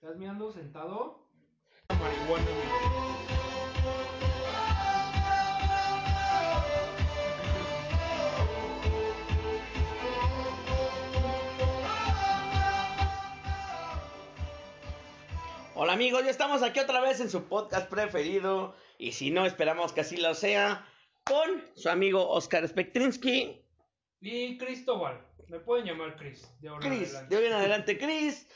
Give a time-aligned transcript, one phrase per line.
[0.00, 1.26] ¿Estás mirando sentado?
[1.88, 2.50] Marihuana,
[15.74, 19.92] Hola amigos, ya estamos aquí otra vez en su podcast preferido y si no esperamos
[19.92, 20.86] que así lo sea
[21.24, 23.62] con su amigo Oscar Spektrinsky.
[24.20, 26.50] Y Cristóbal, me pueden llamar Chris.
[26.60, 27.34] De ahora en Chris, adelante.
[27.34, 28.48] de hoy en adelante Chris.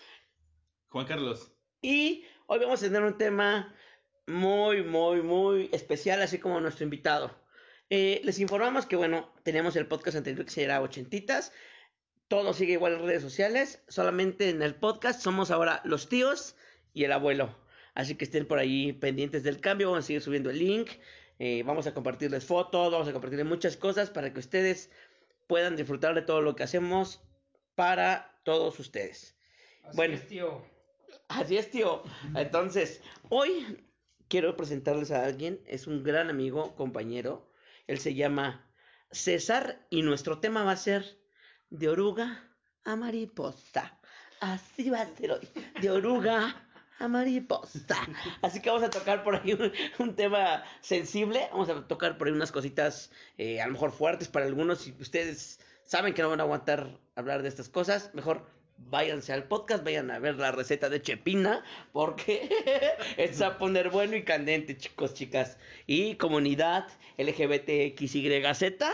[0.90, 1.52] Juan Carlos.
[1.82, 3.74] Y hoy vamos a tener un tema
[4.26, 7.30] muy, muy, muy especial, así como nuestro invitado.
[7.90, 11.52] Eh, les informamos que, bueno, tenemos el podcast anterior que se llama Ochentitas.
[12.26, 13.82] Todo sigue igual en redes sociales.
[13.88, 16.56] Solamente en el podcast somos ahora los tíos
[16.92, 17.56] y el abuelo.
[17.94, 19.90] Así que estén por ahí pendientes del cambio.
[19.90, 20.90] Vamos a seguir subiendo el link.
[21.38, 22.92] Eh, vamos a compartirles fotos.
[22.92, 24.90] Vamos a compartirles muchas cosas para que ustedes
[25.46, 27.22] puedan disfrutar de todo lo que hacemos
[27.76, 29.36] para todos ustedes.
[29.84, 30.14] Así bueno.
[30.14, 30.79] es, tío.
[31.28, 32.02] Así es, tío.
[32.34, 33.84] Entonces, hoy
[34.28, 35.60] quiero presentarles a alguien.
[35.66, 37.50] Es un gran amigo, compañero.
[37.86, 38.66] Él se llama
[39.10, 41.18] César y nuestro tema va a ser
[41.70, 42.48] de oruga
[42.84, 43.98] a mariposa.
[44.40, 45.48] Así va a ser hoy.
[45.80, 46.66] De oruga
[46.98, 47.96] a mariposa.
[48.42, 49.58] Así que vamos a tocar por ahí
[49.98, 51.48] un, tema sensible.
[51.50, 54.80] Vamos a tocar por ahí unas cositas eh, a lo mejor fuertes para algunos.
[54.80, 58.46] Si ustedes saben que no van a aguantar hablar de estas cosas, mejor
[58.88, 62.48] váyanse al podcast, vayan a ver la receta de Chepina, porque
[63.16, 65.58] esto va a poner bueno y candente, chicos, chicas.
[65.86, 68.84] Y comunidad LGBTXYZ.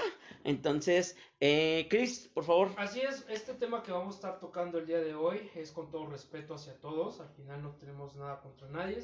[0.45, 2.71] Entonces, eh, Chris, por favor.
[2.77, 5.91] Así es, este tema que vamos a estar tocando el día de hoy es con
[5.91, 7.21] todo respeto hacia todos.
[7.21, 9.03] Al final no tenemos nada contra nadie.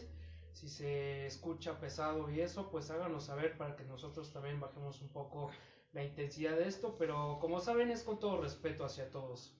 [0.52, 5.08] Si se escucha pesado y eso, pues háganos saber para que nosotros también bajemos un
[5.08, 5.50] poco
[5.92, 6.96] la intensidad de esto.
[6.98, 9.56] Pero como saben, es con todo respeto hacia todos.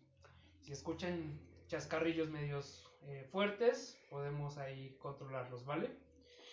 [0.62, 5.90] Si escuchan chascarrillos medios eh, fuertes, podemos ahí controlarlos, ¿vale?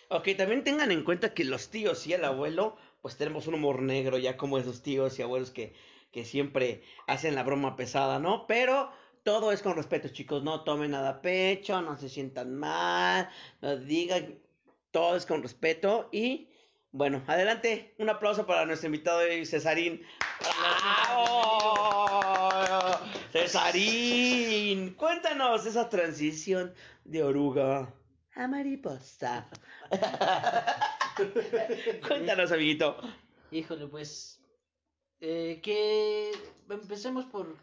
[0.08, 3.82] Ok, también tengan en cuenta que los tíos y el abuelo, pues tenemos un humor
[3.82, 5.74] negro ya como esos tíos y abuelos que,
[6.10, 8.48] que siempre hacen la broma pesada, ¿no?
[8.48, 8.90] Pero
[9.22, 13.76] todo es con respeto, chicos, no tomen nada a pecho, no se sientan mal, no
[13.76, 14.40] digan,
[14.90, 16.48] todo es con respeto y
[16.92, 20.02] bueno, adelante, un aplauso para nuestro invitado hoy, Cesarín.
[20.40, 21.99] ¡Bravo!
[23.32, 26.74] Cesarín, cuéntanos esa transición
[27.04, 27.94] de oruga
[28.34, 29.48] a mariposa.
[32.08, 32.96] cuéntanos, amiguito.
[33.50, 34.40] Híjole, pues.
[35.20, 36.32] Eh, que.
[36.68, 37.56] Empecemos por.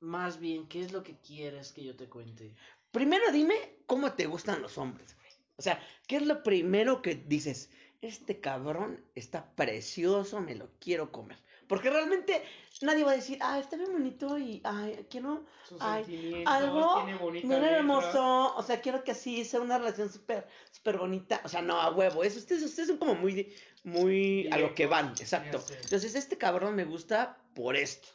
[0.00, 2.54] Más bien, ¿qué es lo que quieres que yo te cuente?
[2.90, 5.30] Primero dime cómo te gustan los hombres, güey.
[5.56, 7.70] O sea, ¿qué es lo primero que dices?
[8.00, 11.38] Este cabrón está precioso, me lo quiero comer.
[11.70, 12.42] Porque realmente
[12.82, 15.46] nadie va a decir, ah, está bien bonito y, ay, quiero
[15.78, 17.76] Ay, algo, letra.
[17.78, 21.40] hermoso, o sea, quiero que así sea una relación súper, súper bonita.
[21.44, 23.54] O sea, no, a huevo, eso, ustedes, ustedes son como muy,
[23.84, 25.62] muy a lo que van, exacto.
[25.80, 28.08] Entonces, este cabrón me gusta por esto.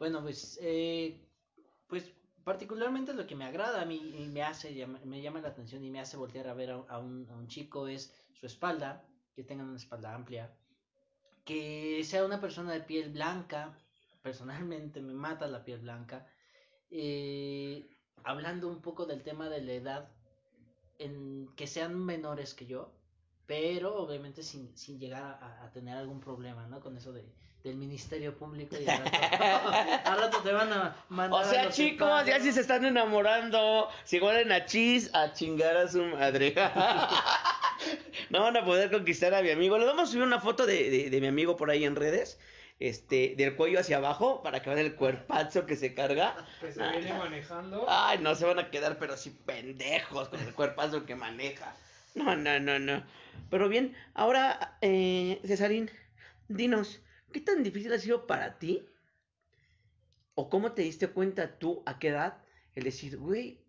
[0.00, 0.58] Bueno, pues.
[0.60, 1.22] Eh,
[1.86, 2.10] pues
[2.42, 5.90] particularmente lo que me agrada a mí y me hace me llama la atención y
[5.90, 9.06] me hace voltear a ver a, a un, a un chico es su espalda,
[9.36, 10.52] que tenga una espalda amplia,
[11.46, 13.78] que sea una persona de piel blanca,
[14.22, 16.26] personalmente me mata la piel blanca,
[16.90, 17.88] eh,
[18.24, 20.08] hablando un poco del tema de la edad,
[20.98, 22.92] en que sean menores que yo,
[23.46, 26.80] pero obviamente sin, sin llegar a, a tener algún problema, ¿no?
[26.80, 27.24] Con eso de,
[27.66, 29.18] del Ministerio Público y al rato,
[30.10, 32.84] al rato te van a mandar O a sea, los chicos, ya si se están
[32.84, 36.54] enamorando, si huelen a chis, a chingar a su madre.
[38.30, 39.78] no van a poder conquistar a mi amigo.
[39.78, 42.38] Les vamos a subir una foto de, de, de mi amigo por ahí en redes.
[42.78, 46.46] Este, del cuello hacia abajo, para que vean el cuerpazo que se carga.
[46.60, 47.86] Que se viene manejando.
[47.88, 51.74] Ay, no se van a quedar, pero sí pendejos con el cuerpazo que maneja.
[52.14, 53.02] No, no, no, no.
[53.48, 55.90] Pero bien, ahora, eh, Cesarín,
[56.48, 57.00] dinos,
[57.32, 58.86] ¿qué tan difícil ha sido para ti?
[60.34, 62.44] ¿O cómo te diste cuenta tú, a qué edad,
[62.74, 63.64] el decir, güey,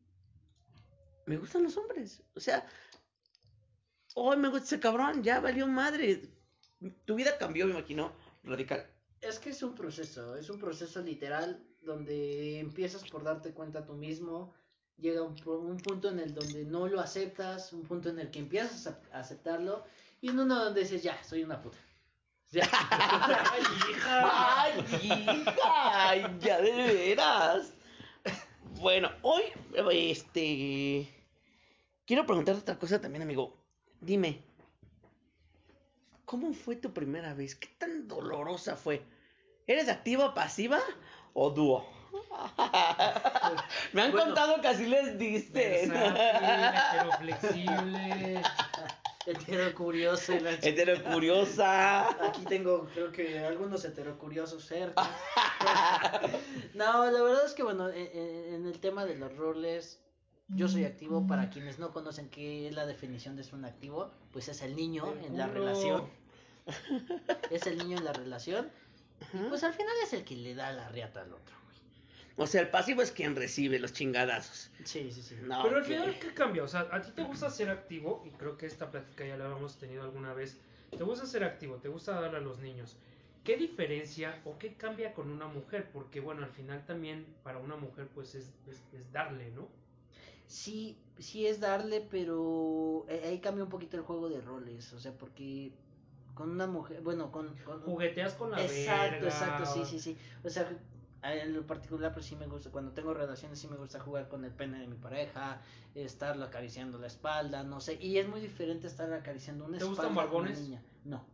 [1.26, 2.24] me gustan los hombres?
[2.36, 2.68] O sea,
[4.20, 6.22] hoy me gusta ese cabrón, ya valió madre.
[7.06, 8.12] Tu vida cambió, me imagino,
[8.44, 8.86] radical.
[9.22, 13.94] Es que es un proceso, es un proceso literal donde empiezas por darte cuenta tú
[13.94, 14.54] mismo,
[14.98, 18.30] llega un, pu- un punto en el donde no lo aceptas, un punto en el
[18.32, 19.84] que empiezas a a aceptarlo
[20.22, 21.78] y en uno donde dices, ya, soy una puta.
[22.52, 22.64] Ya.
[23.52, 23.62] Ay,
[23.92, 24.62] hija.
[24.64, 24.86] ¡Ay,
[25.44, 26.10] hija!
[26.10, 27.74] ¡Ay, ya de veras!
[28.80, 29.44] Bueno, hoy,
[29.92, 31.14] este...
[32.06, 33.57] Quiero preguntarte otra cosa también, amigo.
[34.02, 34.42] Dime,
[36.26, 37.56] ¿cómo fue tu primera vez?
[37.56, 39.02] ¿Qué tan dolorosa fue?
[39.66, 40.80] ¿Eres activa, pasiva
[41.34, 41.86] o dúo?
[43.94, 44.26] Me han Bueno.
[44.28, 45.88] contado que así les diste.
[45.88, 48.42] Versátil, heteroflexible.
[49.28, 52.26] Hetero curioso y la Heterocuriosa.
[52.30, 55.04] Aquí tengo, creo que algunos heterocuriosos cerca.
[56.76, 60.00] no, la verdad es que, bueno, en, en- en el tema de los roles,
[60.50, 61.26] yo soy activo.
[61.28, 64.76] Para quienes no conocen qué es la definición de ser un activo, pues es el
[64.76, 66.10] niño El en la relación.
[67.52, 68.70] Es el niño en la relación.
[69.34, 71.56] Y pues al final es el que le da la riata al otro.
[71.66, 71.78] güey.
[72.38, 74.70] O sea, el pasivo es quien recibe los chingadazos.
[74.84, 75.36] Sí, sí, sí.
[75.42, 76.64] No, Pero al final, ¿qué cambia?
[76.64, 79.46] O sea, a ti te gusta ser activo, y creo que esta plática ya la
[79.46, 80.58] habíamos tenido alguna vez.
[80.92, 82.96] Te gusta ser activo, te gusta darle a los niños.
[83.44, 85.90] ¿Qué diferencia o qué cambia con una mujer?
[85.92, 89.68] Porque, bueno, al final también para una mujer, pues es, es- es darle, ¿no?
[90.48, 94.94] Sí, sí es darle, pero eh, ahí cambia un poquito el juego de roles.
[94.94, 95.72] O sea, porque
[96.36, 97.56] con una mujer, bueno, con...
[97.66, 100.18] con- Jugueteas con la Exacto, verga, exacto, sí, sí, sí.
[100.44, 100.70] O sea,
[101.24, 104.46] en lo particular, pues sí me gusta, cuando tengo relaciones, sí me gusta jugar con
[104.46, 105.62] el pene de mi pareja,
[105.96, 107.98] estarlo acariciando la espalda, no sé.
[108.02, 110.60] Y es muy diferente estar acariciando una ¿Te espalda gustan con una barbones?
[110.62, 110.82] niña.
[111.06, 111.26] No.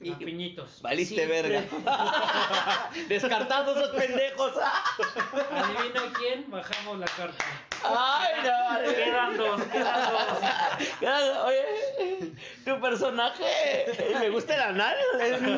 [0.00, 0.82] Ah, piñitos.
[0.82, 1.62] Valiste Sí, verga.
[3.08, 4.52] Descartados esos pendejos.
[4.56, 7.44] Adivina quién, bajamos la carta.
[7.84, 8.92] Ay, no.
[8.92, 11.44] Quedan dos, quedan dos.
[11.46, 12.32] Oye,
[12.64, 13.86] tu personaje
[14.20, 14.96] me gusta el anal.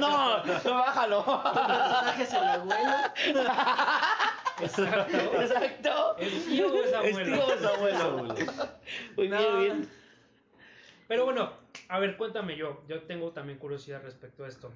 [0.01, 1.25] No, bájalo.
[1.25, 2.97] personaje es el abuelo.
[4.61, 5.41] Exacto.
[5.41, 6.17] Exacto.
[6.19, 7.19] El tío es abuelo.
[7.19, 8.35] Es tío es abuelo.
[9.17, 9.91] Muy bien, bien.
[11.09, 11.53] Pero bueno,
[11.89, 12.83] a ver, cuéntame yo.
[12.89, 14.73] Yo tengo también curiosidad respecto a esto.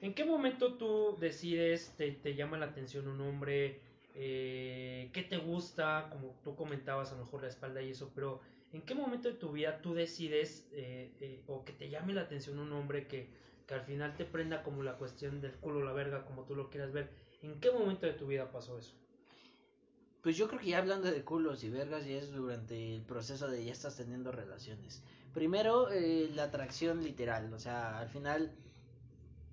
[0.00, 3.80] ¿En qué momento tú decides, te, te llama la atención un hombre?
[4.14, 6.08] Eh, ¿Qué te gusta?
[6.10, 8.40] Como tú comentabas, a lo mejor la espalda y eso, pero
[8.72, 12.22] ¿en qué momento de tu vida tú decides eh, eh, o que te llame la
[12.22, 13.28] atención un hombre que,
[13.66, 16.70] que al final te prenda como la cuestión del culo, la verga, como tú lo
[16.70, 17.10] quieras ver?
[17.42, 18.94] ¿En qué momento de tu vida pasó eso?
[20.26, 23.46] Pues yo creo que ya hablando de culos y vergas, ya es durante el proceso
[23.46, 25.00] de ya estás teniendo relaciones.
[25.32, 28.50] Primero, eh, la atracción literal, o sea, al final,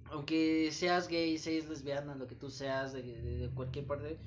[0.06, 4.18] aunque seas gay, seas lesbiana, lo que tú seas, de, de- de cualquier parte,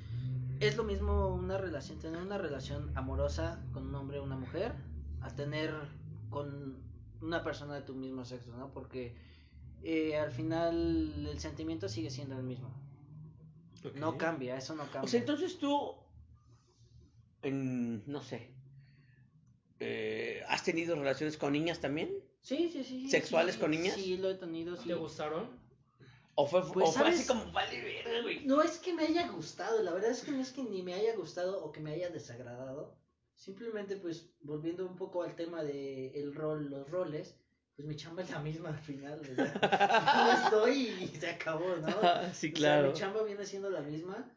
[0.60, 4.72] es lo mismo una relación, tener una relación amorosa con un hombre o una mujer,
[5.22, 5.74] a tener
[6.30, 6.76] con
[7.22, 8.72] una persona de tu mismo sexo, ¿no?
[8.72, 9.16] Porque
[9.82, 12.70] eh, al final el sentimiento sigue siendo el mismo.
[13.96, 15.02] No cambia, eso no cambia.
[15.02, 15.92] O sea, entonces tú,
[17.46, 18.50] en, no sé,
[19.80, 22.10] eh, ¿has tenido relaciones con niñas también?
[22.40, 23.08] Sí, sí, sí.
[23.10, 23.94] ¿Sexuales sí, con niñas?
[23.94, 24.88] Sí, lo he tenido, sí.
[24.88, 25.48] ¿Te gustaron?
[26.34, 28.44] ¿O fue, Pues, o fue así como, vale, verga, güey?
[28.44, 30.94] No es que me haya gustado, la verdad es que no es que ni me
[30.94, 32.94] haya gustado o que me haya desagradado.
[33.34, 37.36] Simplemente, pues, volviendo un poco al tema de el rol, los roles,
[37.74, 39.20] pues mi chamba es la misma al final.
[39.20, 39.52] o sea,
[40.26, 40.72] yo estoy
[41.04, 41.88] y se acabó, ¿no?
[42.32, 42.88] sí, O sea, claro.
[42.88, 44.35] mi chamba viene siendo la misma.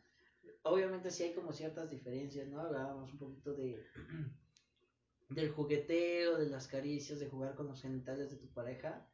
[0.63, 2.61] Obviamente sí hay como ciertas diferencias, ¿no?
[2.61, 3.85] Hablábamos un poquito de
[5.29, 9.07] del jugueteo, de las caricias, de jugar con los genitales de tu pareja.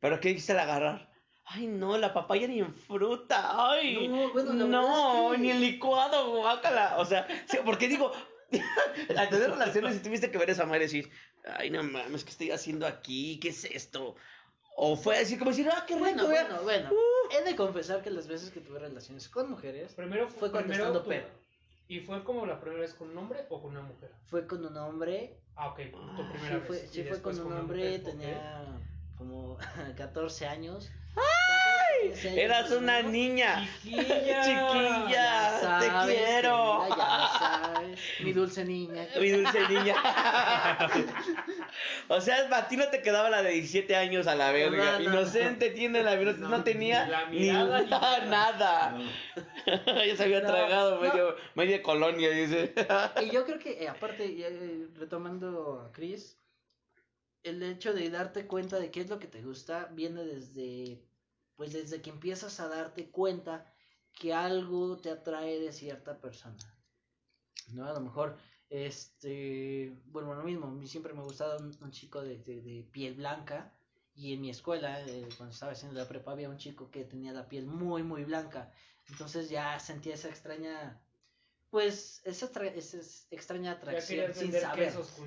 [0.00, 1.10] ¿Pero qué dice al agarrar?
[1.46, 3.70] Ay, no, la papaya ni en fruta.
[3.70, 6.96] Ay, No, bueno, no, es que- ni en licuado, guácala.
[6.98, 8.10] O sea, sí, porque digo,
[9.16, 11.10] al tener relaciones, si tuviste que ver esa madre y decir,
[11.44, 13.38] ay, no mames, ¿qué estoy haciendo aquí?
[13.40, 14.16] ¿Qué es esto?
[14.76, 16.44] O fue así como decir, ah, qué rico, Bueno, vea".
[16.44, 16.90] bueno, bueno.
[17.30, 21.02] He de confesar que las veces que tuve relaciones con mujeres Primero fue primero contestando
[21.02, 21.26] tú- pedo.
[21.88, 24.10] ¿Y fue como la primera vez con un hombre o con una mujer?
[24.26, 25.36] Fue con un hombre.
[25.56, 26.90] Ah, ok, tu Ah, primera Sí, fue, vez.
[26.90, 28.64] sí fue con un hombre, tenía
[29.18, 29.56] como
[29.96, 30.90] 14 años.
[32.24, 33.66] Eras una niña.
[33.82, 34.42] Chiquilla.
[34.44, 35.60] Chiquilla.
[35.62, 36.80] Ya te quiero.
[36.88, 37.30] querida, ya
[38.22, 39.06] mi dulce niña.
[39.20, 39.94] Mi dulce niña.
[42.08, 44.98] o sea, a ti no te quedaba la de 17 años a la verga.
[44.98, 48.26] No, no, Inocente tiene la verdad, no, No, tenía la ni mirada ni nada.
[48.26, 48.98] nada.
[50.06, 51.00] ya se había No, tragado no.
[51.00, 52.74] medio, media colonia, dice.
[53.22, 56.38] Y yo creo que, eh, aparte, eh, retomando a Chris,
[57.42, 61.02] el hecho de darte cuenta de qué es lo que te gusta viene desde,
[61.56, 63.70] pues desde que empiezas a darte cuenta
[64.18, 66.56] que algo te atrae de cierta persona.
[67.72, 67.86] ¿No?
[67.86, 68.36] A lo mejor,
[68.70, 73.14] este, bueno, lo mismo, siempre me ha gustado un, un chico de, de- de piel
[73.14, 73.72] blanca.
[74.16, 77.32] Y en mi escuela, eh, cuando estaba haciendo la prepa, había un chico que tenía
[77.32, 78.72] la piel muy, muy blanca.
[79.08, 81.00] Entonces ya sentía esa extraña,
[81.70, 84.86] pues, esa, tra- esa es- extraña atracción sin saber.
[84.88, 85.12] quesos.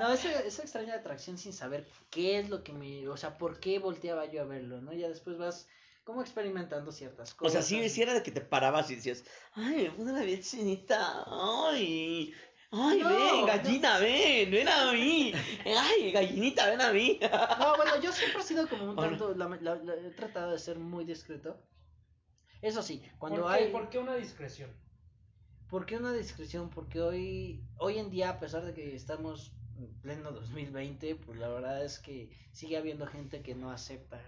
[0.00, 3.58] No, esa, esa extraña atracción sin saber qué es lo que me, o sea, por
[3.60, 4.92] qué volteaba yo a verlo, ¿no?
[4.92, 5.66] Ya después vas
[6.08, 7.66] como experimentando ciertas O cosas.
[7.66, 10.42] sea, sí, sí era de que te parabas y decías, ay, me puse la piel
[10.42, 12.32] chinita, ay,
[12.70, 13.46] ay, No, ven, no.
[13.46, 15.32] gallina, ven, ven a mí,
[15.66, 17.20] ay, gallinita, ven a mí.
[17.58, 20.52] No, bueno, yo siempre he sido como un ¿O tanto, la- la- la- he tratado
[20.52, 21.62] de ser muy discreto.
[22.62, 23.70] Eso sí, cuando ¿Por, qué, hay...
[23.70, 24.70] ¿Por qué una discreción?
[25.68, 26.70] ¿Por qué una discreción?
[26.70, 31.48] Porque hoy, hoy en día, a pesar de que estamos en pleno 2020, pues la
[31.48, 34.18] verdad es que sigue habiendo gente que no acepta,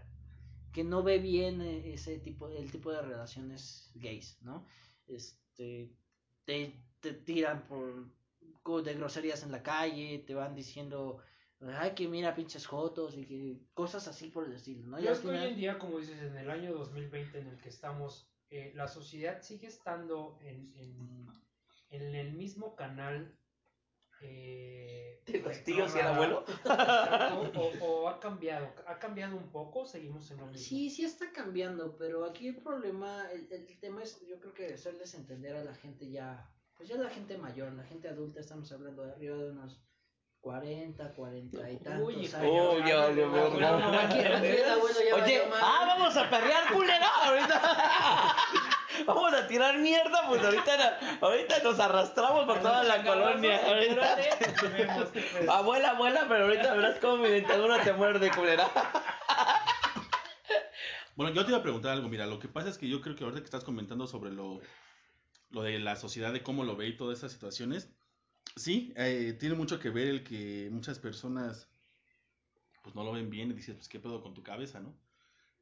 [0.72, 4.66] que no ve bien eh, ese tipo, el tipo de relaciones gays, ¿no?
[5.06, 5.92] Este,
[6.44, 8.10] te, te tiran por
[8.78, 11.18] de groserías en la calle, te van diciendo,
[11.60, 15.00] ay que mira pinches jotos y que cosas así por el estilo, ¿no?
[15.00, 17.68] Yo es que hoy en día, como dices, en el año 2020 en el que
[17.68, 21.26] estamos, eh, la sociedad sigue estando en, en,
[21.90, 23.36] en el mismo canal.
[24.22, 26.44] Eh, De los tíos y el abuelo.
[27.56, 30.58] O, o ha cambiado, ha cambiado un poco, seguimos en lo mismo.
[30.66, 34.74] Sí, sí está cambiando, pero aquí el problema, el, el tema es, yo creo que
[34.74, 38.70] hacerles entender a la gente ya, pues ya la gente mayor, la gente adulta, estamos
[38.72, 39.80] hablando de arriba de unos
[40.40, 42.34] 40, 40 y tantos Uy, años.
[42.42, 43.76] Oh, ya valió verga.
[45.14, 48.36] Oye, ah, vamos a perrear, culera, ahorita.
[49.06, 53.60] Vamos a tirar mierda, pues ahorita, no- ahorita nos arrastramos por toda la colonia.
[53.66, 54.16] Ahorita.
[55.48, 58.70] Abuela, abuela, pero ahorita verás cómo mi dentadura te muerde, culera.
[61.16, 62.08] Bueno, yo te iba a preguntar algo.
[62.08, 64.60] Mira, lo que pasa es que yo creo que ahorita que estás comentando sobre lo,
[65.50, 67.90] lo de la sociedad, de cómo lo ve y todas esas situaciones,
[68.56, 71.68] sí, eh, tiene mucho que ver el que muchas personas
[72.82, 74.94] pues no lo ven bien y dices, pues qué pedo con tu cabeza, ¿no?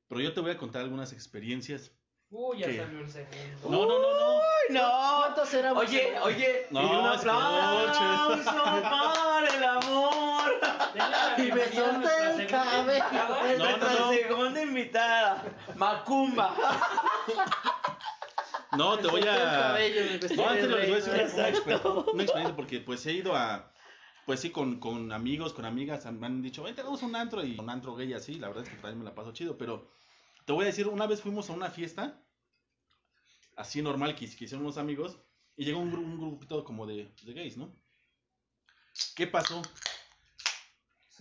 [0.07, 1.91] Pero yo te voy a contar algunas experiencias.
[2.31, 2.77] Uy, ya ¿Qué?
[2.77, 3.71] salió el segundo.
[3.71, 4.39] No, no, no, no.
[4.69, 5.19] No.
[5.23, 5.83] ¿Cuántos éramos?
[5.83, 8.43] Oye, oye, No, y un aplauso
[8.83, 10.53] para el amor.
[11.39, 13.05] Y me solté el cabello.
[13.13, 14.13] No, no, Nuestra no.
[14.13, 15.43] segunda invitada,
[15.77, 16.55] Macumba.
[18.77, 19.35] No, te voy a...
[19.35, 20.03] cabello,
[20.37, 23.35] No, antes les voy a decir una, una exper- una experiencia porque pues he ido
[23.35, 23.71] a,
[24.27, 27.43] pues sí, con, con amigos, con amigas, me han dicho, vente, vamos a un antro
[27.43, 29.89] y un antro gay así, la verdad es que también me la paso chido, pero
[30.49, 32.25] te voy a decir, una vez fuimos a una fiesta,
[33.55, 35.21] así normal, que, que hicieron unos amigos,
[35.57, 37.77] y llegó un, un grupito como de, de gays, ¿no?
[39.15, 39.61] ¿Qué pasó?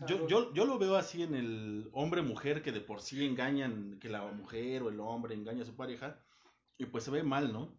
[0.08, 4.08] Yo, yo, yo lo veo así en el hombre-mujer que de por sí engañan, que
[4.08, 6.24] la mujer o el hombre engaña a su pareja,
[6.78, 7.78] y pues se ve mal, ¿no?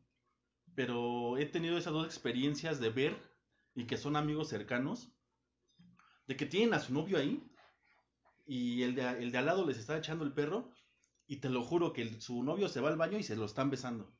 [0.74, 3.16] Pero he tenido esas dos experiencias de ver
[3.74, 5.14] y que son amigos cercanos,
[6.26, 7.42] de que tienen a su novio ahí
[8.44, 10.70] y el de, el de al lado les está echando el perro
[11.28, 13.44] y te lo juro que el- su novio se va al baño y se lo
[13.44, 14.12] están besando.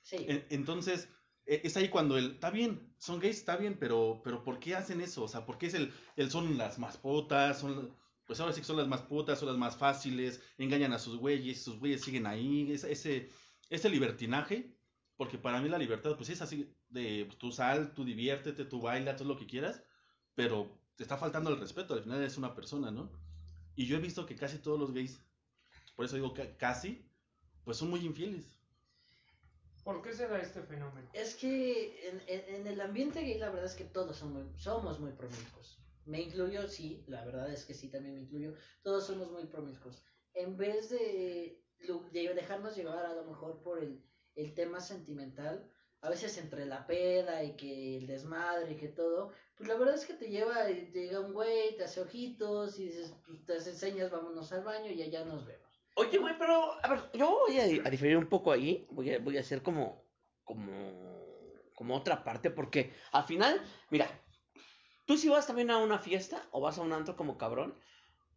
[0.00, 0.16] Sí.
[0.28, 1.08] En- Entonces,
[1.44, 4.74] e- es ahí cuando él, está bien, son gays, está bien, pero, pero ¿por qué
[4.74, 5.24] hacen eso?
[5.24, 7.60] O sea, ¿por qué es el, el son las mascotas?
[7.60, 11.16] Son, pues ahora sí que son las mascotas, son las más fáciles, engañan a sus
[11.18, 13.30] güeyes, sus güeyes siguen ahí, ese, ese,
[13.68, 14.76] ese libertinaje,
[15.16, 18.80] porque para mí la libertad, pues es así, de pues, tú sal, tú diviértete, tú
[18.80, 19.82] baila, todo lo que quieras,
[20.34, 23.10] pero te está faltando el respeto, al final eres una persona, ¿no?
[23.74, 25.20] Y yo he visto que casi todos los gays,
[25.96, 27.04] por eso digo ca- casi,
[27.64, 28.44] pues son muy infieles.
[29.84, 31.08] ¿Por qué se da este fenómeno?
[31.12, 35.00] Es que en, en- en el ambiente gay la verdad es que todos somos, somos
[35.00, 35.78] muy promiscuos.
[36.04, 38.54] Me incluyo, sí, la verdad es que sí, también me incluyo.
[38.82, 40.02] Todos somos muy promiscuos.
[40.34, 41.62] En vez de,
[42.34, 44.00] dejarnos llevar a lo mejor por el,
[44.34, 45.68] el tema sentimental,
[46.00, 49.94] a veces entre la peda y que el desmadre y que todo, pues la verdad
[49.94, 53.44] es que te lleva, y te llega un güey, te hace ojitos y dices, pues
[53.44, 55.61] te hace señas, vámonos al baño y allá nos vemos.
[55.94, 58.86] Oye, güey, pero, a ver, yo voy a, diferir un poco ahí.
[58.90, 60.04] Voy a, voy a hacer como,
[60.44, 60.72] como,
[61.74, 64.08] como otra parte, porque al final, mira,
[65.04, 67.74] tú si vas también a una fiesta o vas a un antro como cabrón,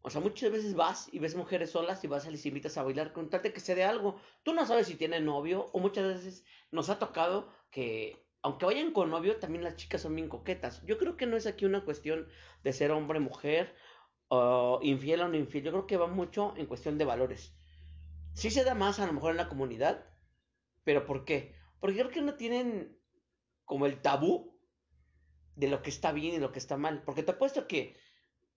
[0.02, 2.84] o sea, muchas veces vas y ves mujeres solas y vas y les invitas a
[2.84, 4.22] bailar con que se dé algo.
[4.44, 8.92] Tú no sabes si tienen novio o muchas veces nos ha tocado que, aunque vayan
[8.92, 10.86] con novio, también las chicas son bien coquetas.
[10.86, 12.28] Yo creo que no es aquí una cuestión
[12.64, 13.76] de ser hombre, mujer,
[14.82, 15.66] infiel o no infiel.
[15.66, 17.56] Yo creo que va mucho en cuestión de valores.
[18.34, 20.06] Sí se da más a lo mejor en la comunidad,
[20.84, 21.56] pero ¿por qué?
[21.80, 23.00] Porque creo que no tienen
[23.64, 24.60] como el tabú
[25.56, 27.04] de lo que está bien y lo que está mal.
[27.04, 27.96] Porque te apuesto que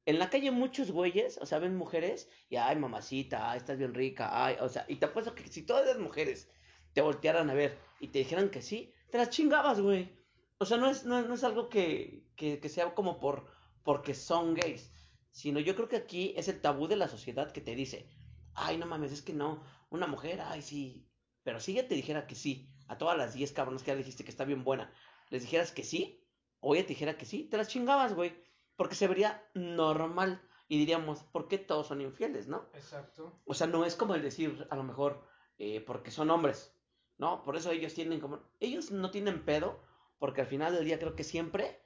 [0.04, 3.94] en la calle muchos güeyes, o sea, ven mujeres y, ay, mamacita, ay, estás bien
[3.94, 6.50] rica, ay, o sea, y te apuesto que si todas las mujeres
[6.94, 10.16] te voltearan a ver y te dijeran que sí, te las chingabas, güey.
[10.58, 13.46] O sea, no es, no, no es algo que, que, que sea como por
[13.84, 14.90] porque son gays,
[15.30, 18.08] sino yo creo que aquí es el tabú de la sociedad que te dice,
[18.54, 21.08] ay, no mames, es que no, una mujer, ay, sí,
[21.42, 24.00] pero si ella te dijera que sí, a todas las 10 cabrones que ya le
[24.00, 24.92] dijiste que está bien buena,
[25.30, 26.24] les dijeras que sí,
[26.60, 28.34] o ella te dijera que sí, te las chingabas, güey,
[28.76, 32.68] porque se vería normal y diríamos, ¿por qué todos son infieles, no?
[32.74, 33.40] Exacto.
[33.46, 35.26] O sea, no es como el decir, a lo mejor,
[35.58, 36.74] eh, porque son hombres,
[37.16, 37.42] ¿no?
[37.42, 38.42] Por eso ellos tienen como...
[38.60, 39.80] Ellos no tienen pedo,
[40.18, 41.80] porque al final del día creo que siempre,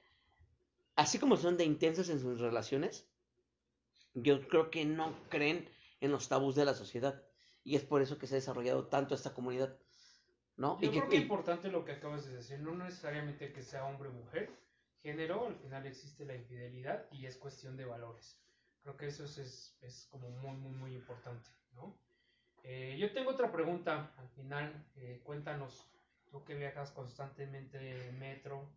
[0.95, 3.09] así como son de intensos en sus relaciones,
[4.13, 7.23] yo creo que no creen en los tabús de la sociedad.
[7.63, 9.77] Y es por eso que se ha desarrollado tanto esta comunidad.
[10.57, 10.79] ¿no?
[10.81, 13.85] Yo Y creo que es importante lo que acabas de decir, no necesariamente que sea
[13.85, 14.51] hombre o mujer,
[15.01, 18.39] género, al final existe la infidelidad y es cuestión de valores.
[18.81, 21.97] Creo que eso es, es, es como muy, muy, muy importante, ¿no?
[22.63, 25.85] Eh, yo tengo otra pregunta, al final, eh, cuéntanos,
[26.31, 28.69] tú que viajas constantemente en metro,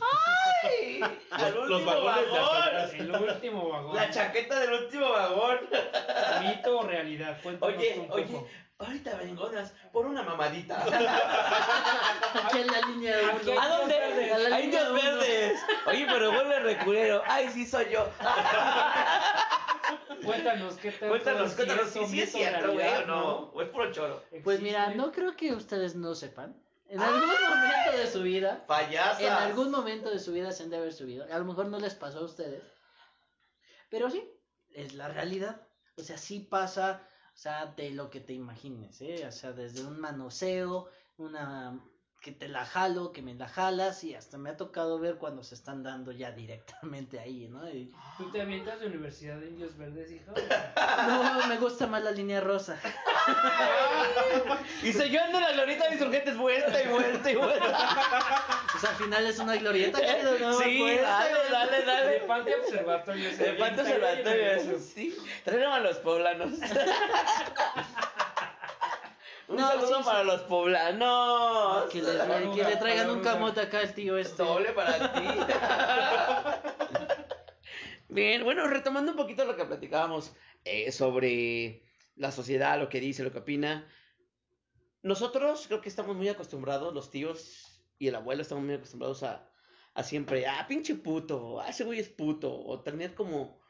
[0.00, 1.00] ¡Ay!
[1.30, 2.90] ¡Al Los- los último vagones de vagón!
[2.94, 5.58] el último vagón, La chaqueta del último vagón.
[6.42, 8.48] mito o realidad, cuéntanos Oye, un oye, poco.
[8.78, 10.80] ahorita vengonas, por una mamadita.
[12.44, 13.60] Aquí en la línea de uno.
[13.60, 13.94] ¿A dónde?
[14.52, 15.60] A indios verdes.
[15.86, 17.22] Oye, pero vuelve recurero.
[17.26, 18.08] Ay, sí soy yo.
[20.24, 21.08] Cuéntanos, ¿qué tal?
[21.08, 23.36] Cuéntanos, ¿Es cuéntanos si sí es cierto, güey, o no.
[23.54, 24.22] O es puro choro.
[24.44, 26.54] Pues mira, no creo que ustedes no sepan.
[26.90, 29.20] En algún momento de su vida, Payasas.
[29.20, 31.24] en algún momento de su vida se han de haber subido.
[31.32, 32.64] A lo mejor no les pasó a ustedes.
[33.88, 34.28] Pero sí,
[34.70, 35.68] es la realidad.
[35.96, 39.24] O sea, sí pasa, o sea, de lo que te imagines, ¿eh?
[39.24, 41.80] O sea, desde un manoseo, una
[42.20, 45.42] que te la jalo, que me la jalas y hasta me ha tocado ver cuando
[45.42, 47.66] se están dando ya directamente ahí, ¿no?
[47.66, 50.32] Y, ¿Tú te avientas de Universidad de Indios Verdes, hijo?
[51.08, 52.78] no, me gusta más la línea rosa.
[54.82, 57.78] Y se yo ando en la glorita de insurgentes vuelta y vuelta y vuelta.
[58.72, 59.98] Pues al final es una glorieta,
[60.40, 60.58] ¿no?
[60.58, 62.20] sí, Pues, dale, dale, De dale.
[62.20, 63.30] Pante Observatorio.
[63.30, 65.16] se De y Observatorio, me- sí.
[65.44, 66.52] Traen a los poblanos.
[69.50, 70.02] Un No, saludo sí, sí.
[70.04, 71.90] para los poblanos.
[71.90, 74.44] Que le, Saluda, que le traigan un camote acá al tío este.
[74.44, 75.20] Doble para ti.
[78.08, 80.32] Bien, bueno, retomando un poquito lo que platicábamos
[80.64, 81.82] eh, sobre
[82.14, 83.88] la sociedad, lo que dice, lo que opina.
[85.02, 89.50] Nosotros creo que estamos muy acostumbrados, los tíos y el abuelo estamos muy acostumbrados a,
[89.94, 93.60] a siempre, ah, pinche puto, ah, ese güey es puto, o tener como,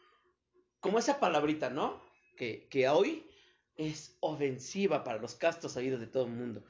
[0.81, 2.03] como esa palabrita, ¿no?
[2.37, 3.30] Que, que hoy
[3.77, 6.65] es ofensiva para los castos sabidos de todo el mundo.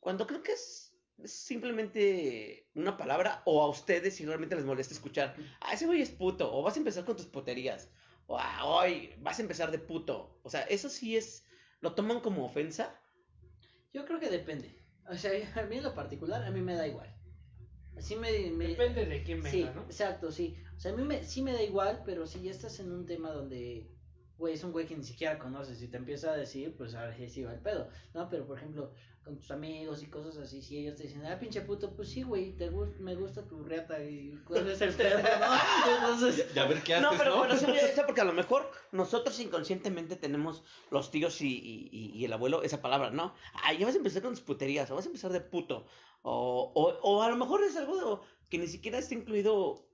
[0.00, 4.94] Cuando creo que es, es simplemente una palabra, o a ustedes si realmente les molesta
[4.94, 7.90] escuchar, ah, ese güey es puto, o vas a empezar con tus puterías,
[8.26, 10.38] o ah, hoy vas a empezar de puto.
[10.42, 11.46] O sea, eso sí es,
[11.80, 12.94] lo toman como ofensa.
[13.92, 14.78] Yo creo que depende.
[15.08, 17.14] O sea, a mí en lo particular, a mí me da igual.
[17.96, 18.50] Así me...
[18.52, 19.82] me- Depende de quién venga, Sí, ¿no?
[19.82, 20.56] exacto, sí.
[20.76, 23.04] O sea, a mí me, sí me da igual, pero si ya estás en un
[23.04, 23.90] tema donde,
[24.40, 27.04] güey, es un güey que ni siquiera conoces y te empieza a decir, pues a
[27.04, 28.28] ver si sí va el pedo, ¿no?
[28.28, 28.90] Pero, por ejemplo,
[29.22, 32.22] con tus amigos y cosas así, si ellos te dicen, ah, pinche puto, pues sí,
[32.22, 35.22] güey, te gus- me gusta tu reata y cuál es el pedo, ¿no?
[36.00, 37.18] Entonces, Ya ver qué haces, No, ¿no?
[37.18, 41.48] pero bueno, sí me gusta porque a lo mejor nosotros inconscientemente tenemos los tíos y,
[41.48, 43.34] y- y- y el abuelo esa palabra, ¿no?
[43.62, 45.86] Ah, ya vas a empezar con tus puterías, o vas a empezar de puto.
[46.22, 49.86] O, o, o a lo mejor es algo de- que ni siquiera está incluido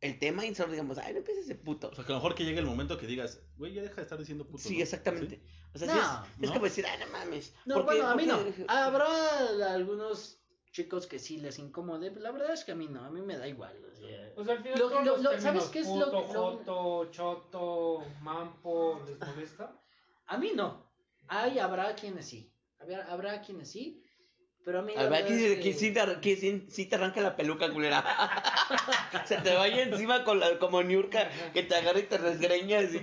[0.00, 1.88] el tema y solo digamos, ay, no empieces de puto.
[1.88, 3.96] O sea, que a lo mejor que llegue el momento que digas, güey, ya deja
[3.96, 4.62] de estar diciendo puto.
[4.62, 4.82] Sí, ¿no?
[4.82, 5.40] exactamente.
[5.74, 6.52] O sea, sí No, es, es ¿no?
[6.54, 7.54] como decir, ay, no mames.
[7.64, 8.44] no, ¿por qué- bueno, a mí no.
[8.44, 10.38] qué- Habrá algunos
[10.72, 13.22] chicos que sí les incomode, pero la verdad es que a mí no, a mí
[13.22, 13.82] me da igual.
[13.90, 14.32] o sea.
[14.36, 17.10] O sea, al final Lo- lo- los lo- ¿sabes qué es lo- puto, lo- joto,
[17.10, 19.80] choto, mampo, ¿les molesta?
[20.26, 20.84] A mí no.
[21.28, 22.52] Hay, habrá quienes sí.
[22.78, 24.02] Habrá, habrá quienes sí.
[24.66, 24.94] Pero a mí.
[24.96, 28.02] A ver, es que sí te, que sí- sí te arranca la peluca, culera.
[29.24, 32.98] Se te vaya encima con la, como Niurka, que te agarre y te resgreñas y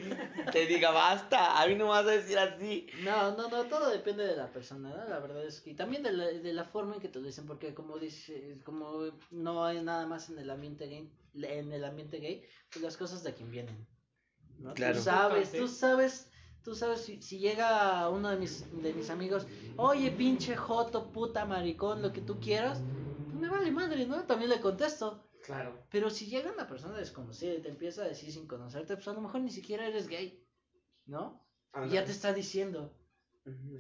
[0.52, 2.88] te diga, basta, a mí no me vas a decir así.
[3.02, 5.06] No, no, no, todo depende de la persona, ¿no?
[5.08, 5.70] La verdad es que.
[5.70, 8.58] Y también de la, de la forma en que te lo dicen, porque como dice,
[8.66, 12.98] como no hay nada más en el ambiente gay, en el ambiente gay, pues las
[12.98, 13.88] cosas de quien vienen.
[14.60, 14.74] ¿no?
[14.74, 14.96] Claro.
[14.98, 16.30] Tú sabes, tú sabes,
[16.64, 19.48] tú sabes si, si llega uno de mis, de mis amigos,
[19.78, 22.84] oye, pinche joto, puta maricón, lo que tú quieras,
[23.30, 24.24] pues me vale madre, ¿no?
[24.26, 25.30] También le contesto.
[25.44, 25.86] Claro.
[25.92, 29.14] Pero si llega una persona desconocida y te empieza a decir sin conocerte, pues a
[29.14, 30.42] lo mejor ni siquiera eres gay,
[31.06, 31.46] ¿no?
[31.86, 32.98] Y ya te está diciendo,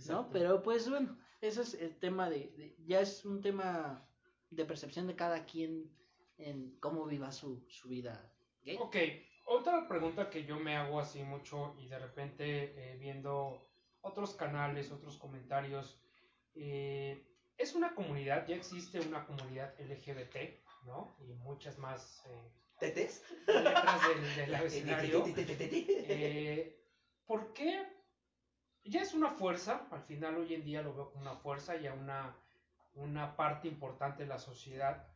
[0.09, 0.29] ¿no?
[0.31, 4.05] Pero pues bueno, eso es el tema de, de- ya es un tema
[4.49, 5.89] de percepción de cada quien
[6.37, 8.77] en cómo viva su, su vida gay.
[8.79, 8.95] Ok,
[9.45, 13.69] otra pregunta que yo me hago así mucho y de repente eh, viendo
[14.01, 15.99] otros canales, otros comentarios,
[16.55, 17.25] eh,
[17.57, 21.15] es una comunidad, ya existe una comunidad LGBT, ¿no?
[21.19, 23.23] Y muchas más eh, ¿Tetes?
[23.47, 25.23] letras del, del abecedario.
[25.27, 26.83] Eh,
[27.25, 27.85] ¿Por qué?
[28.85, 31.93] Ya es una fuerza, al final hoy en día lo veo como una fuerza, ya
[31.93, 32.35] una,
[32.95, 35.07] una parte importante de la sociedad.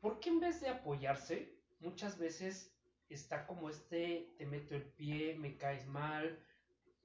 [0.00, 2.74] ¿Por qué en vez de apoyarse, muchas veces
[3.14, 6.38] está como este, te meto el pie, me caes mal,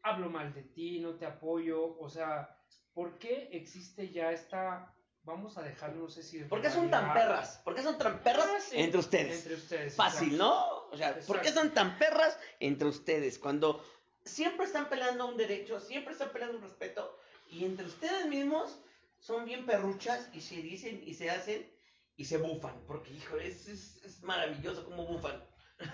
[0.02, 1.98] hablo mal de ti, no te apoyo?
[2.00, 2.58] O sea,
[2.94, 6.40] ¿por qué existe ya esta, vamos a dejarlo, no sé si...
[6.44, 7.62] ¿Por qué son tan perras?
[7.64, 9.38] ¿Por qué son tan perras Ah, sí, entre ustedes?
[9.40, 9.96] Entre ustedes.
[9.96, 10.44] Fácil, exacto.
[10.44, 10.88] ¿no?
[10.92, 11.60] O sea, ¿por qué Exacto.
[11.62, 13.40] son tan perras entre ustedes?
[13.40, 13.84] Cuando
[14.24, 17.18] siempre están peleando un derecho, siempre están peleando un respeto,
[17.50, 18.80] y entre ustedes mismos
[19.20, 21.70] son bien perruchas y se dicen y se hacen
[22.16, 22.80] y se bufan.
[22.88, 25.44] Porque, hijo, es, es, es maravilloso cómo bufan.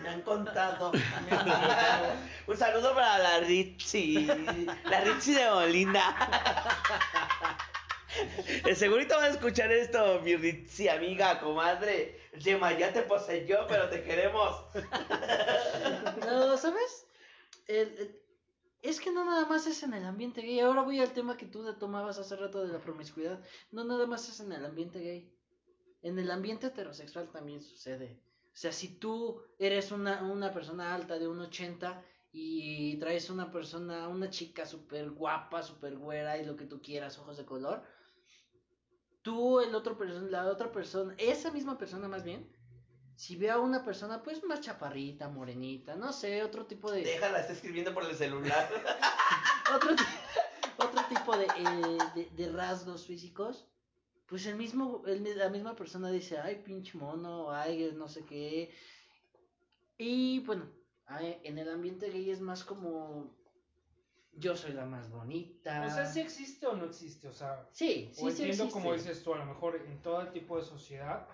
[0.02, 0.92] Me han contado.
[2.48, 4.26] Un saludo para la Ritzy.
[4.86, 6.16] La Ritzy de Molina.
[8.76, 12.20] Segurito vas a escuchar esto, mi Ritzy, amiga, comadre.
[12.34, 14.66] El tema ya te poseyó, pero te queremos.
[16.26, 17.08] No, ¿sabes?
[18.82, 20.60] Es que no nada más es en el ambiente gay.
[20.60, 23.40] Ahora voy al tema que tú tomabas hace rato de la promiscuidad.
[23.72, 25.32] No nada más es en el ambiente gay.
[26.02, 28.20] En el ambiente heterosexual también sucede.
[28.54, 34.08] O sea, si tú eres una, una persona alta de 1,80 y traes una persona,
[34.08, 37.84] una chica súper guapa, súper güera y lo que tú quieras, ojos de color,
[39.22, 42.50] tú, el otro la otra persona, esa misma persona más bien,
[43.16, 47.40] si ve a una persona pues más chaparrita, morenita, no sé, otro tipo de Déjala,
[47.42, 48.70] está escribiendo por el celular.
[49.76, 49.92] otro,
[50.78, 53.68] otro tipo de, eh, de, de rasgos físicos,
[54.32, 58.72] pues el mismo, el- la misma persona dice, ay, pinche mono, ay, no sé qué.
[59.98, 60.65] Y bueno,
[61.44, 63.36] en el ambiente gay es más como,
[64.32, 65.86] yo soy la más bonita.
[65.86, 67.28] O sea, ¿sí existe o no existe?
[67.28, 68.72] O sea, sí, sí, o sí entiendo existe.
[68.72, 71.28] como dices tú, a lo mejor en todo tipo de sociedad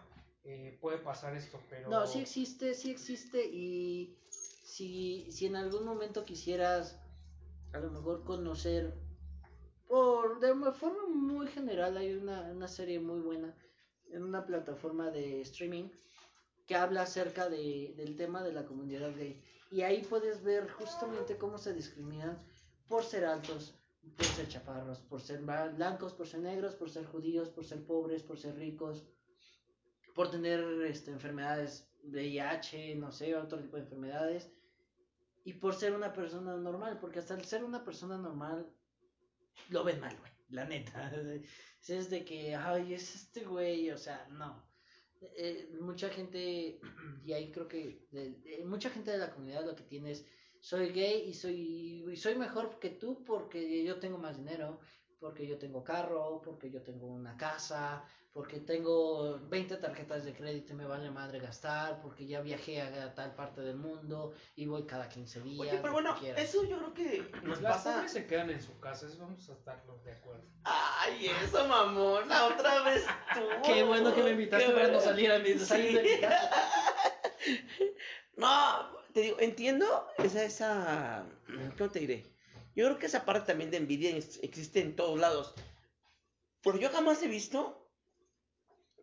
[0.44, 1.90] eh, puede pasar esto, pero...
[1.92, 7.00] No, sí existe, sí existe y si, si en algún momento quisieras
[7.74, 8.96] a lo mejor conocer,
[9.88, 13.56] por de forma muy general, hay una, una serie muy buena
[14.12, 15.90] en una plataforma de streaming
[16.68, 19.42] que habla acerca de, del tema de la comunidad gay.
[19.72, 22.38] Y ahí puedes ver justamente cómo se discriminan
[22.88, 23.74] por ser altos,
[24.16, 27.86] por ser chaparros, por ser bla- blancos, por ser negros, por ser judíos, por ser
[27.86, 29.06] pobres, por ser ricos,
[30.16, 34.52] por tener este, enfermedades VIH, no sé, otro tipo de enfermedades,
[35.44, 38.70] y por ser una persona normal, porque hasta el ser una persona normal
[39.70, 41.12] lo ven mal, güey, la neta.
[41.88, 44.68] Es de que, ay, es este güey, o sea, no.
[45.22, 46.82] Eh, mucha gente,
[47.24, 48.06] y ahí creo que
[48.66, 50.26] mucha gente de la comunidad lo que tiene es,
[50.60, 54.82] soy gay y soy, y soy mejor que tú porque yo tengo más dinero,
[55.20, 58.04] porque yo tengo carro, porque yo tengo una casa,
[58.38, 63.16] porque tengo 20 tarjetas de crédito y me vale madre gastar, porque ya viajé a
[63.16, 65.60] tal parte del mundo y voy cada 15 días.
[65.60, 67.96] Oye, pero bueno, eso yo creo que nos Las pasa.
[67.96, 70.44] pobres se quedan en su casa, eso vamos a estar de acuerdo.
[70.66, 73.40] Ay, eso, mamona, otra vez tú.
[73.66, 75.66] Qué bueno que me invitaste Qué para no salir a mi Sí.
[75.66, 76.52] salir de mi casa.
[78.38, 81.26] No, te digo, entiendo esa, esa,
[81.76, 82.24] ¿cómo te diré?
[82.76, 85.56] Yo creo que esa parte también de envidia existe en todos lados.
[86.62, 87.87] Pero yo jamás he visto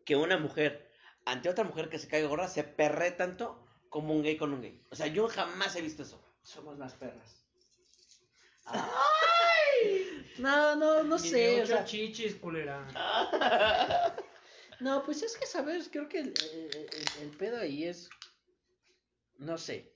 [0.05, 0.91] que una mujer
[1.25, 4.61] ante otra mujer que se caiga gorda se perre tanto como un gay con un
[4.63, 4.83] gay.
[4.91, 6.21] O sea, yo jamás he visto eso.
[6.43, 7.41] Somos más perras.
[10.39, 11.37] No, no, no Ni sé.
[11.37, 12.87] de O sea, chichis, culera.
[14.81, 15.89] no, pues es que, ¿sabes?
[15.91, 18.11] Creo que el, el- el- el pedo ahí es.
[19.39, 19.93] No sé.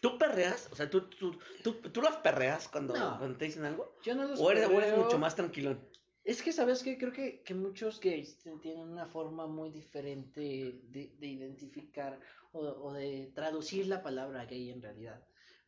[0.00, 0.68] ¿Tú perreas?
[0.72, 3.18] O sea, ¿tú, tú, tú, tú las perreas cuando, No.
[3.18, 3.96] cuando te dicen algo?
[4.02, 5.04] Yo no los ¿O eres, o eres perreo.
[5.04, 5.88] mucho más tranquilón?
[6.24, 6.96] Es que, ¿sabes qué?
[6.98, 10.40] Creo que, que muchos gays tienen una forma muy diferente
[10.84, 12.18] de, de identificar
[12.52, 15.20] o, o de traducir la palabra gay en realidad.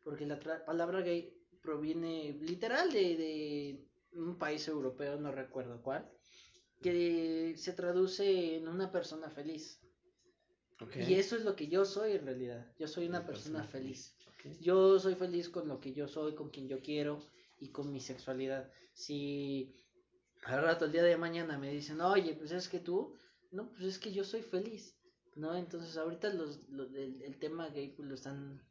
[0.03, 6.09] Porque la tra- palabra gay proviene literal de, de un país europeo, no recuerdo cuál,
[6.81, 9.81] que se traduce en una persona feliz.
[11.07, 12.65] Y eso es lo que yo soy en realidad.
[12.77, 14.15] Yo soy una Una persona persona feliz.
[14.61, 17.19] Yo soy feliz con lo que yo soy, con quien yo quiero
[17.57, 18.71] y con mi sexualidad.
[18.93, 19.73] Si
[20.45, 23.15] al rato, el día de mañana, me dicen, oye, pues es que tú,
[23.51, 24.95] no, pues es que yo soy feliz,
[25.35, 25.55] ¿no?
[25.55, 28.61] Entonces, ahorita los, los- el, el tema gay, pues lo están,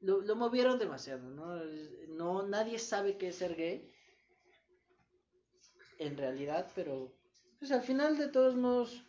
[0.00, 1.56] lo, lo movieron demasiado, ¿no?
[2.08, 3.90] No, nadie sabe qué es ser gay,
[5.98, 7.12] en realidad, pero,
[7.58, 9.04] pues al final, de todos modos,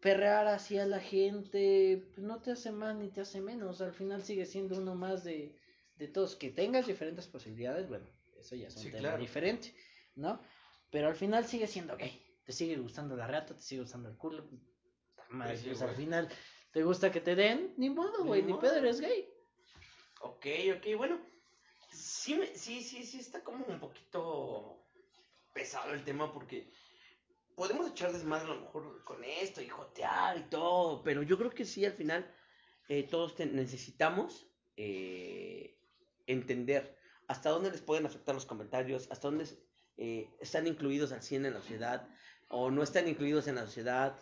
[0.00, 3.92] perrear así a la gente, pues no te hace más ni te hace menos, al
[3.94, 5.56] final sigue siendo uno más de,
[5.96, 8.06] de todos, que tengas diferentes posibilidades, bueno,
[8.38, 9.18] eso ya es un Sí, tema claro.
[9.18, 9.74] diferente,
[10.16, 10.40] ¿no?
[10.90, 14.16] Pero al final sigue siendo gay, te sigue gustando la rata, te sigue gustando el
[14.16, 14.48] culo,
[15.28, 16.28] madre, sí, pues al final
[16.72, 18.60] te gusta que te den, ni modo, Ni güey, ni modo.
[18.62, 19.28] pedo, eres gay.
[20.22, 21.20] Ok, ok, bueno.
[21.92, 24.84] Sí, me- sí, sí, sí, está como un poquito
[25.52, 26.70] pesado el tema porque
[27.56, 31.50] podemos echar desmadre a lo mejor con esto y jotear y todo, pero yo creo
[31.50, 32.32] que sí, al final
[32.88, 35.78] eh, todos te- necesitamos eh,
[36.26, 39.46] entender hasta dónde les pueden afectar los comentarios, hasta dónde
[40.00, 42.08] eh, están incluidos al 100 en la sociedad
[42.48, 44.18] o no están incluidos en la sociedad,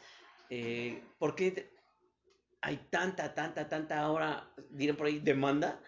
[0.50, 1.70] eh, por qué
[2.60, 5.80] hay tanta, tanta, tanta ahora, dirán por ahí, demanda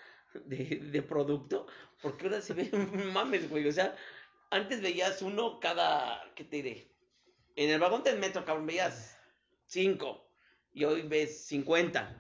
[0.47, 1.67] de, de producto,
[2.01, 2.71] porque ahora se ve,
[3.13, 3.97] mames, güey, o sea,
[4.51, 6.93] antes veías uno cada, ¿qué te diré?
[7.57, 9.19] En el vagón del metro, cabrón, veías
[9.67, 10.25] cinco.
[10.73, 12.17] Y hoy ves 50.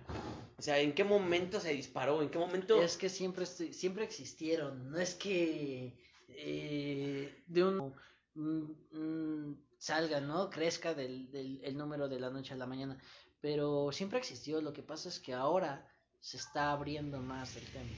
[0.58, 2.20] O sea, ¿en qué momento se disparó?
[2.20, 2.82] ¿En qué momento?
[2.82, 4.90] Es que siempre, siempre existieron.
[4.90, 5.96] No es que
[6.36, 7.94] eh, de un
[8.34, 10.50] mm, salga, ¿no?
[10.50, 12.98] Crezca del, del- el número de la noche a la mañana.
[13.40, 14.60] Pero siempre existió.
[14.60, 15.86] Lo que pasa es que ahora
[16.20, 17.88] se está abriendo más el tema.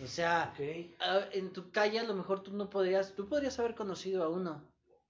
[0.00, 0.52] O sea,
[1.00, 4.28] ah, en tu calle a lo mejor tú no podrías, tú podrías haber conocido a
[4.28, 4.62] uno,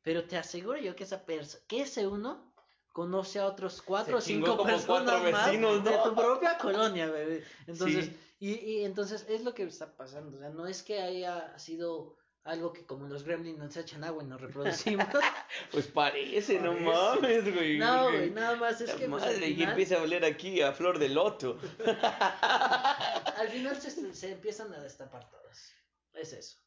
[0.02, 2.52] pero te aseguro yo que esa persona, que ese uno
[2.92, 5.90] conoce a otros cuatro o cinco personas cuatro más vecinos, ¿no?
[5.90, 7.42] de tu propia colonia, bebé.
[7.66, 8.16] Entonces, Sí.
[8.38, 12.16] y, y entonces es lo que está pasando, o sea, no es que haya sido
[12.44, 15.06] algo que como los gremlins nos echan agua y nos reproducimos.
[15.70, 16.84] Pues parece, no Parece.
[16.84, 17.78] mames, güey.
[17.78, 20.60] no, güey, nada más es La que pues, madre, y final, empieza a oler aquí
[20.60, 21.58] a flor de loto.
[23.36, 25.72] al final se, se empiezan a destapar todas.
[26.14, 26.58] Es eso.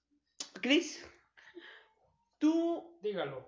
[0.61, 1.05] Cris,
[2.37, 3.47] tú, Dígalo.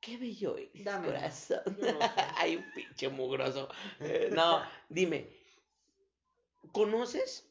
[0.00, 1.08] qué bello eres, Dame.
[1.08, 1.62] corazón.
[2.36, 3.68] Ay, un pinche mugroso.
[4.00, 5.28] Eh, no, dime,
[6.72, 7.48] ¿conoces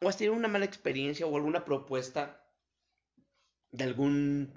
[0.00, 2.43] o has tenido una mala experiencia o alguna propuesta
[3.74, 4.52] de algún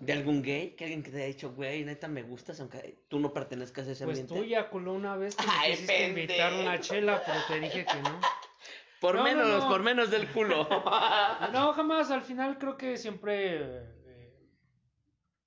[0.00, 0.70] de algún gay?
[0.76, 3.92] Que alguien que te haya dicho, güey, neta me gustas, aunque tú no pertenezcas a
[3.92, 4.42] ese Pues ambiente.
[4.42, 7.84] tú ya coló una vez que me Ay, quisiste invitar una chela, pero te dije
[7.86, 8.20] que no.
[9.00, 9.68] Por No, no, menos, no.
[9.68, 10.68] por menos del culo.
[11.52, 12.10] No, jamás.
[12.12, 14.48] Al final creo que siempre eh,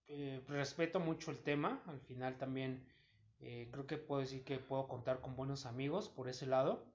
[0.08, 1.82] eh, respeto mucho el tema.
[1.88, 2.86] Al final también
[3.40, 6.86] eh, creo que puedo decir que puedo contar con buenos amigos por ese lado.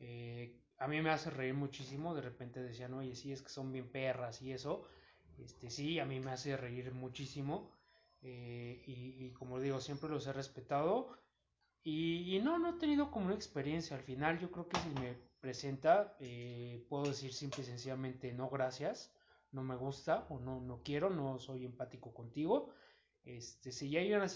[0.00, 2.14] Eh, a mí me hace reír muchísimo.
[2.14, 4.86] De repente decían, oye, sí, es que son bien perras y eso.
[5.38, 7.70] Este, sí, a mí me hace reír muchísimo.
[8.22, 11.08] Eh, y, y como digo, siempre los he respetado.
[11.82, 13.96] Y, y no, no he tenido como una experiencia.
[13.96, 18.50] Al final yo creo que si me presenta, eh, puedo decir simple y sencillamente no
[18.50, 19.14] gracias,
[19.52, 22.70] no me gusta o no, no quiero, no soy empático contigo.
[23.24, 24.26] Este, si ya hay una,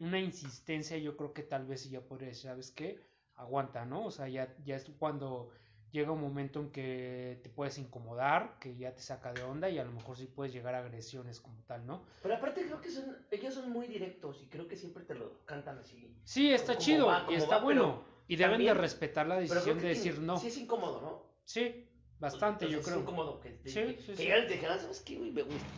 [0.00, 3.00] una insistencia, yo creo que tal vez ya podría decir, ¿sabes qué?
[3.36, 4.06] Aguanta, ¿no?
[4.06, 5.50] O sea, ya, ya es cuando
[5.90, 9.78] llega un momento en que te puedes incomodar, que ya te saca de onda y
[9.78, 12.04] a lo mejor sí puedes llegar a agresiones como tal, ¿no?
[12.22, 15.44] Pero aparte creo que son, ellos son muy directos y creo que siempre te lo
[15.46, 16.14] cantan así.
[16.24, 18.04] Sí, está Como chido va, y está va, bueno.
[18.28, 20.36] Y deben también- de respetar la decisión de decir no.
[20.36, 21.22] Sí es incómodo, ¿no?
[21.44, 21.86] Sí,
[22.18, 22.96] bastante, yo creo.
[22.96, 24.22] Es incómodo que, te- Sí, que, sí, que sí.
[24.24, 25.30] llegan y te dijeran, ¿sabes qué, güey?
[25.30, 25.68] Me gusta.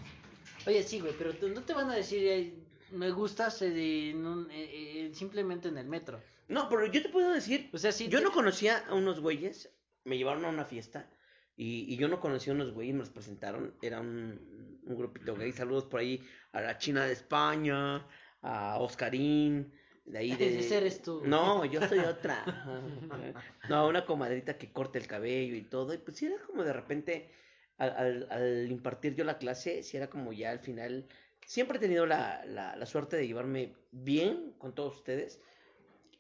[0.67, 2.55] Oye, sí, güey, pero no te van a decir eh,
[2.91, 6.21] me gustas eh, en un- eh, simplemente en el metro.
[6.49, 8.09] No, pero yo te puedo decir, O sea, sí.
[8.09, 9.71] yo te- no conocía a unos güeyes,
[10.05, 11.11] me llevaron a una fiesta
[11.57, 15.35] y, y yo no conocía a unos güeyes, me los presentaron, era un, un grupito
[15.37, 18.07] gay, saludos por ahí a la China de España,
[18.43, 19.73] a Oscarín,
[20.07, 20.59] de ahí de...
[20.61, 21.23] Ese eres tú.
[21.25, 22.45] No, yo soy otra.
[23.69, 25.93] No, una comadrita que corta el cabello y todo.
[25.95, 27.31] Y pues sí era como de repente,
[27.79, 31.07] al, al- al impartir yo la clase, sí era como ya al final.
[31.47, 35.41] Siempre he tenido la, la, la suerte de llevarme bien con todos ustedes.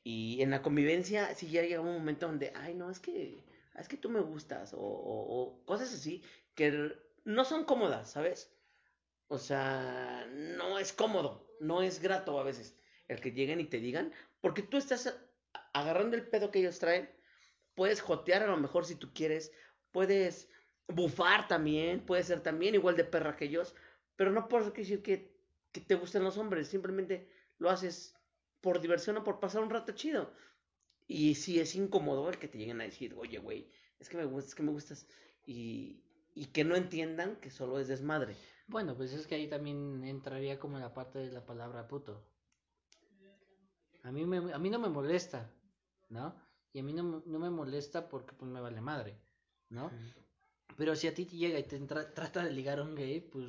[0.02, 3.44] Y en la convivencia, sí ya llega un momento donde, ay, no, es que,
[3.80, 4.74] es que tú me gustas.
[4.76, 6.22] O, cosas así
[6.54, 6.92] que
[7.24, 8.52] no son cómodas, ¿sabes?
[9.28, 12.76] O sea, no es cómodo, no es grato a veces
[13.08, 15.16] el que lleguen y te digan, porque tú estás
[15.72, 17.10] agarrando el pedo que ellos traen,
[17.74, 19.52] puedes jotear a lo mejor si tú quieres,
[19.92, 20.48] puedes
[20.86, 23.74] bufar también, puedes ser también igual de perra que ellos,
[24.16, 25.32] pero no por decir que,
[25.72, 28.14] que te gusten los hombres, simplemente lo haces
[28.60, 30.32] por diversión o por pasar un rato chido.
[31.18, 33.68] Y sí es incómodo el que te lleguen a decir, oye, güey,
[33.98, 35.06] es que me gustas, es que me gustas,
[35.46, 36.02] y,
[36.34, 38.34] y que no entiendan que solo es desmadre.
[38.66, 42.22] Bueno, pues es que ahí también entraría como la parte de la palabra puto.
[44.08, 45.40] A mí, me, a mí no me molesta,
[46.08, 46.34] ¿no?
[46.72, 49.12] Y a mí no, me- no me molesta porque pues me vale madre,
[49.68, 49.90] ¿no?
[50.76, 53.20] Pero si a ti te llega y te entra- trata de ligar a un gay,
[53.20, 53.46] pues,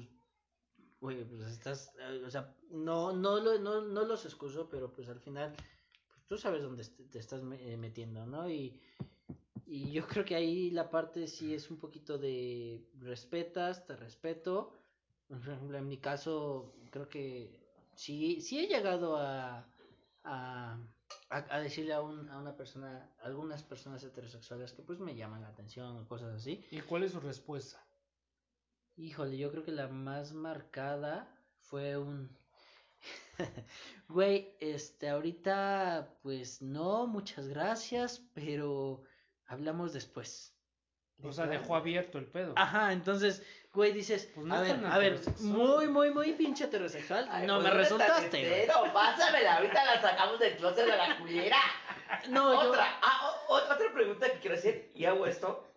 [1.01, 5.09] güey, pues estás, eh, o sea, no, no, lo, no, no los excuso, pero pues
[5.09, 5.55] al final,
[6.31, 8.49] tú sabes dónde te estás eh, metiendo, ¿no?
[8.49, 8.79] Y,
[9.67, 14.79] y yo creo que ahí la parte sí es un poquito de respetas, te respeto.
[15.27, 17.59] Por ejemplo, en mi caso, creo que
[17.95, 19.65] sí, sí he llegado a,
[20.23, 20.79] a,
[21.29, 25.13] a- a decirle a, un- a una persona, a algunas personas heterosexuales que pues me
[25.17, 26.63] llaman la atención o cosas así.
[26.71, 27.85] ¿Y cuál es su respuesta?
[28.95, 31.27] Híjole, yo creo que la más marcada
[31.59, 32.29] fue un...
[34.07, 39.03] Güey, este, ahorita, pues no, muchas gracias, pero
[39.47, 40.53] hablamos después.
[41.23, 42.53] O sea, dejó abierto el pedo.
[42.57, 44.97] Ajá, entonces, güey, dices, Pues no a ver, a
[45.41, 47.29] muy, muy, muy pinche heterosexual.
[47.45, 48.93] no me resultaste, güey.
[48.93, 51.57] pásamela, ahorita la sacamos del closet de la culera.
[52.29, 52.69] No, yo...
[52.69, 55.70] otra, ah, o- otra pregunta que quiero hacer, y hago esto.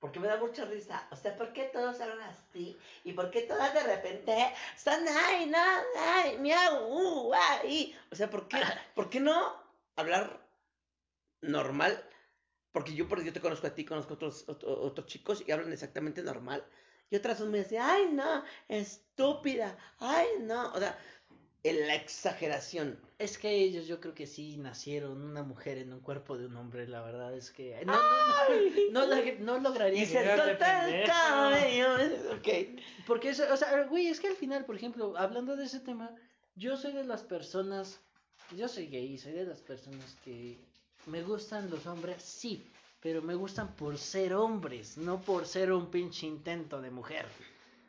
[0.00, 1.06] Porque me da mucha risa.
[1.10, 2.76] O sea, ¿por qué todos hablan así?
[3.04, 4.36] ¿Y por qué todas de repente
[4.74, 5.58] están, ay, no,
[5.98, 7.96] ay, miau, uh, ay?
[8.12, 8.58] O sea, ¿por qué,
[8.94, 9.54] ¿por qué no
[9.96, 10.40] hablar
[11.40, 12.04] normal?
[12.72, 15.52] Porque yo, por yo te conozco a ti, conozco a otros, otro- otros chicos y
[15.52, 16.64] hablan exactamente normal.
[17.10, 20.72] Y otras son me dicen, ay, no, estúpida, ay, no.
[20.72, 20.98] O sea,
[21.68, 22.98] en la exageración.
[23.18, 26.56] Es que ellos yo creo que sí nacieron una mujer en un cuerpo de un
[26.56, 27.98] hombre, la verdad es que no, no,
[28.90, 31.88] no, no, log- no lograría Y se el cabello.
[33.06, 36.14] Porque eso, o sea, güey, es que al final, por ejemplo, hablando de ese tema,
[36.56, 37.98] yo soy de las personas,
[38.56, 40.58] yo soy gay, soy de las personas que
[41.06, 42.64] me gustan los hombres, sí,
[43.00, 47.24] pero me gustan por ser hombres, no por ser un pinche intento de mujer.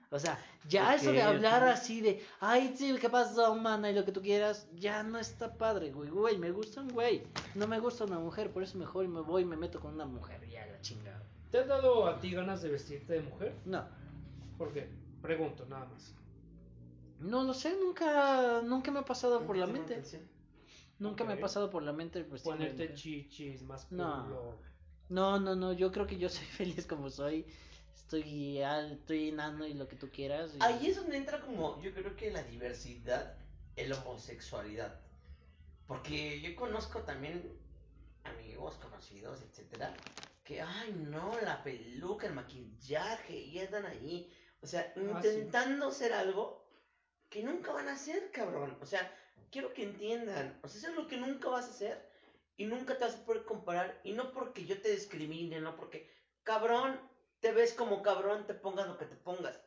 [0.09, 0.39] O sea,
[0.69, 3.91] ya eso de hablar así de, ay, sí, ¿qué pasó, mana?
[3.91, 7.23] Y lo que tú quieras, ya no está padre, güey, güey, me gusta un güey,
[7.55, 10.05] no me gusta una mujer, por eso mejor me voy y me meto con una
[10.05, 11.23] mujer, ya la chingada.
[11.51, 13.55] ¿Te has dado a ti ganas de vestirte de mujer?
[13.65, 13.85] No,
[14.57, 14.89] ¿Por qué?
[15.21, 16.13] Pregunto, nada más.
[17.19, 20.01] no lo sé, nunca, nunca me ha pasado por la mente.
[20.99, 24.55] Nunca me ha pasado por la mente el Ponerte chichis, más No.
[25.09, 27.45] No, no, no, yo creo que yo soy feliz como soy.
[27.97, 30.55] Estoy estoy enano y lo que tú quieras.
[30.55, 33.35] y- Ahí es donde entra como, yo creo que la diversidad,
[33.75, 34.99] el homosexualidad.
[35.87, 37.57] Porque yo conozco también
[38.23, 39.95] amigos, conocidos, etcétera,
[40.43, 44.31] que, ay, no, la peluca, el maquillaje, y andan ahí,
[44.61, 45.01] o sea, sí.
[45.01, 46.65] intentando ser algo
[47.29, 48.77] que nunca van a hacer, cabrón.
[48.81, 49.13] O sea,
[49.51, 52.09] quiero que entiendan, o sea, eso es lo que nunca vas a hacer
[52.57, 56.09] y nunca te vas a poder comparar, y no porque yo te discrimine, no porque,
[56.43, 56.99] cabrón,
[57.39, 59.59] te ves como cabrón, te pongas lo que te pongas.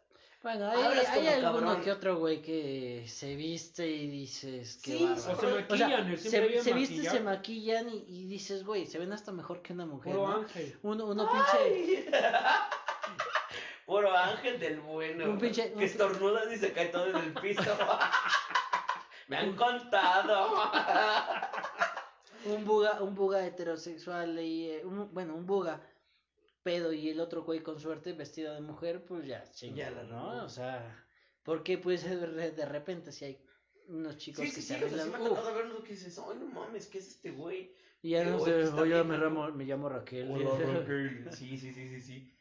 [0.42, 1.85] Bueno, hay, hablas hay como alguno cabrón.
[1.85, 6.72] que otro güey que se viste y dices que Sí, O se maquillan, se, se
[6.72, 10.14] viste, se maquillan y, y dices, güey, se ven hasta mejor que una mujer.
[10.14, 10.37] Puro ¿no?
[10.38, 10.78] ángel.
[10.83, 12.11] Uno, uno pinche.
[13.87, 15.24] Puro ángel del bueno.
[15.26, 17.62] Un pinche- Que estornudas y se cae todo en el piso.
[19.28, 20.70] Me han contado.
[22.46, 25.80] un buga, un buga heterosexual y eh, un- bueno, un buga
[26.62, 30.44] pedo y el otro güey con suerte vestido de mujer, pues ya, chingada, la ¿no?
[30.44, 31.06] O sea,
[31.42, 33.44] porque pues de re- de repente si hay
[33.88, 35.66] unos chicos Sí, que sí, se sí, o sea, sí arreglan, me ha tocado ver
[35.66, 37.74] lo que dices, ay, no mames, ¿qué es este güey?
[38.02, 39.18] y ya no sé, bien, me,
[39.52, 40.28] me llamo Raquel.
[41.32, 42.36] Sí, sí, sí, sí, sí.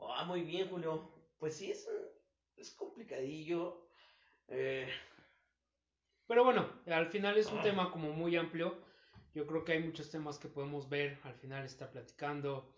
[0.00, 1.10] Ah, muy bien, Julio.
[1.38, 2.08] Pues sí, es, un-
[2.56, 3.88] es complicadillo.
[4.48, 4.88] Eh,
[6.26, 8.76] Pero bueno, al final es un tema como muy amplio.
[9.34, 11.18] Yo creo que hay muchos temas que podemos ver.
[11.24, 12.74] Al final está platicando.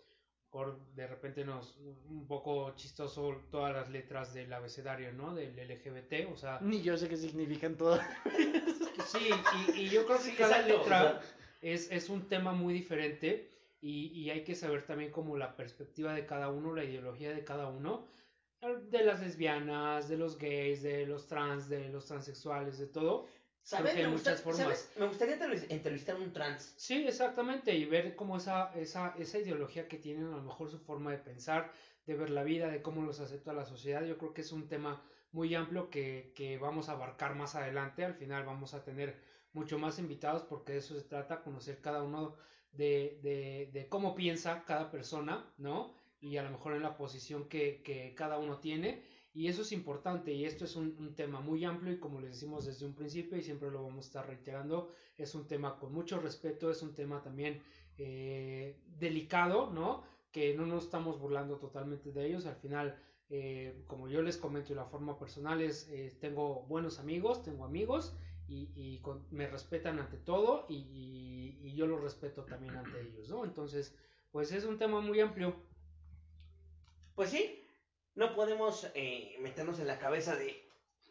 [0.49, 1.77] Por de repente nos
[2.09, 5.33] un poco chistoso todas las letras del abecedario, ¿no?
[5.35, 7.99] Del LGBT, o sea, Ni yo sé qué significan todo.
[9.05, 9.29] sí,
[9.75, 11.21] y, y yo creo que Sí, cada exacto, letra o sea.
[11.61, 13.49] es, es un tema muy diferente
[13.81, 17.43] y, y hay que saber también como la perspectiva de cada uno, la ideología de
[17.43, 18.07] cada uno,
[18.89, 23.27] de las lesbianas, de los gays, de los trans, de los transexuales, de todo.
[23.71, 24.61] Me, gusta- muchas formas.
[24.61, 24.91] ¿sabes?
[24.97, 26.73] Me gustaría entrevis- entrevistar a un trans.
[26.77, 30.79] Sí, exactamente, y ver cómo esa, esa, esa ideología que tienen, a lo mejor su
[30.79, 31.71] forma de pensar,
[32.05, 34.67] de ver la vida, de cómo los acepta la sociedad, yo creo que es un
[34.67, 35.01] tema
[35.31, 39.17] muy amplio que, que vamos a abarcar más adelante, al final vamos a tener
[39.53, 42.35] mucho más invitados porque de eso se trata, conocer cada uno
[42.71, 45.93] de, de, de cómo piensa cada persona, ¿no?
[46.19, 49.01] Y a lo mejor en la posición que, que cada uno tiene,
[49.37, 52.65] y eso es importante, y esto es un, tema muy amplio y como les decimos
[52.65, 56.19] desde un principio y siempre lo vamos a estar reiterando, es un tema con mucho
[56.19, 57.61] respeto, es un tema también
[57.99, 60.03] eh, delicado, ¿no?
[60.31, 62.97] Que no nos estamos burlando totalmente de ellos, al final,
[63.29, 67.63] eh, como yo les comento de la forma personal, es, eh, tengo buenos amigos, tengo
[67.63, 72.99] amigos y, y me respetan ante todo y, y- y yo los respeto también ante
[73.01, 73.45] ellos, ¿no?
[73.45, 73.95] Entonces,
[74.31, 75.55] pues es un tema muy amplio.
[77.15, 77.66] Pues sí,
[78.17, 80.61] no podemos eh, meternos en la cabeza de,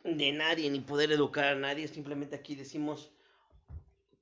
[0.04, 1.88] de nadie ni poder educar a nadie.
[1.88, 3.12] Simplemente aquí decimos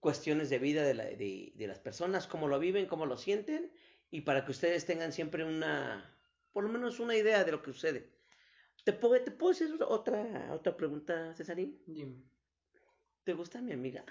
[0.01, 3.73] cuestiones de vida de, la- de, de las personas, cómo lo viven, cómo lo sienten,
[4.11, 6.15] y para que ustedes tengan siempre una,
[6.53, 8.13] por lo menos una idea de lo que sucede.
[8.85, 11.83] ¿Te puedo, te puedo hacer otra, otra pregunta, Cesarín?
[11.87, 12.23] Dime.
[13.25, 14.05] ¿Te gusta mi amiga?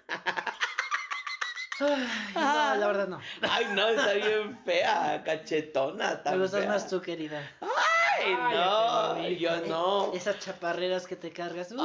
[1.79, 3.19] Ay, no, la verdad no.
[3.41, 6.09] Ay, no, está bien fea, cachetona.
[6.11, 6.69] Me tan gustas fea.
[6.69, 7.41] más tú, querida.
[8.25, 10.13] Ay, no, yo no.
[10.13, 11.71] Esas chaparreras que te cargas.
[11.71, 11.77] Uy,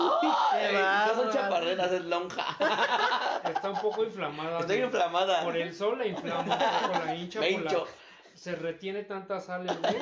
[0.52, 2.44] Ay, qué no son chaparreras, es lonja.
[3.44, 4.60] Está un poco inflamada.
[4.60, 4.86] Estoy ¿no?
[4.86, 5.42] inflamada.
[5.44, 6.58] Por el sol la inflama,
[6.92, 7.86] poco la hincha, Me por la- hincho.
[8.34, 9.98] se retiene tanta sal en mí.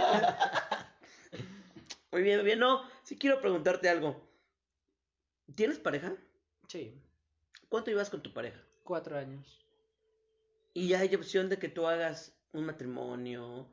[2.12, 2.58] Muy bien, muy bien.
[2.58, 4.26] No, sí quiero preguntarte algo.
[5.54, 6.12] ¿Tienes pareja?
[6.68, 7.00] Sí,
[7.68, 8.58] ¿Cuánto llevas con tu pareja?
[8.84, 9.64] cuatro años.
[10.72, 13.68] Y ya hay opción de que tú hagas un matrimonio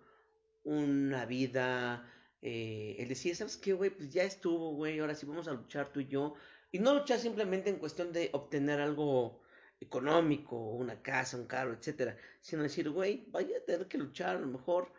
[0.63, 2.03] una vida,
[2.43, 3.89] eh, el decir, ¿sabes qué, güey?
[3.89, 6.35] Pues ya estuvo, güey, ahora sí vamos a luchar tú y yo.
[6.71, 9.41] Y no luchar simplemente en cuestión de obtener algo
[9.79, 14.39] económico, una casa, un carro, etcétera, sino decir, güey, vaya a tener que luchar a
[14.39, 14.91] lo mejor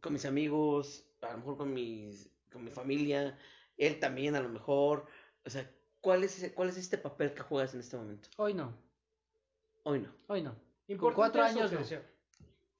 [0.00, 3.38] con mis amigos, a lo mejor con mis, con mi familia,
[3.76, 5.06] él también a lo mejor,
[5.44, 5.70] o sea,
[6.00, 8.28] ¿cuál es, ese- cuál es este papel que juegas en este momento?
[8.36, 8.76] Hoy no,
[9.84, 10.14] Hoy no.
[10.28, 10.52] hoy no.
[10.52, 12.00] Con Importante cuatro eso años no.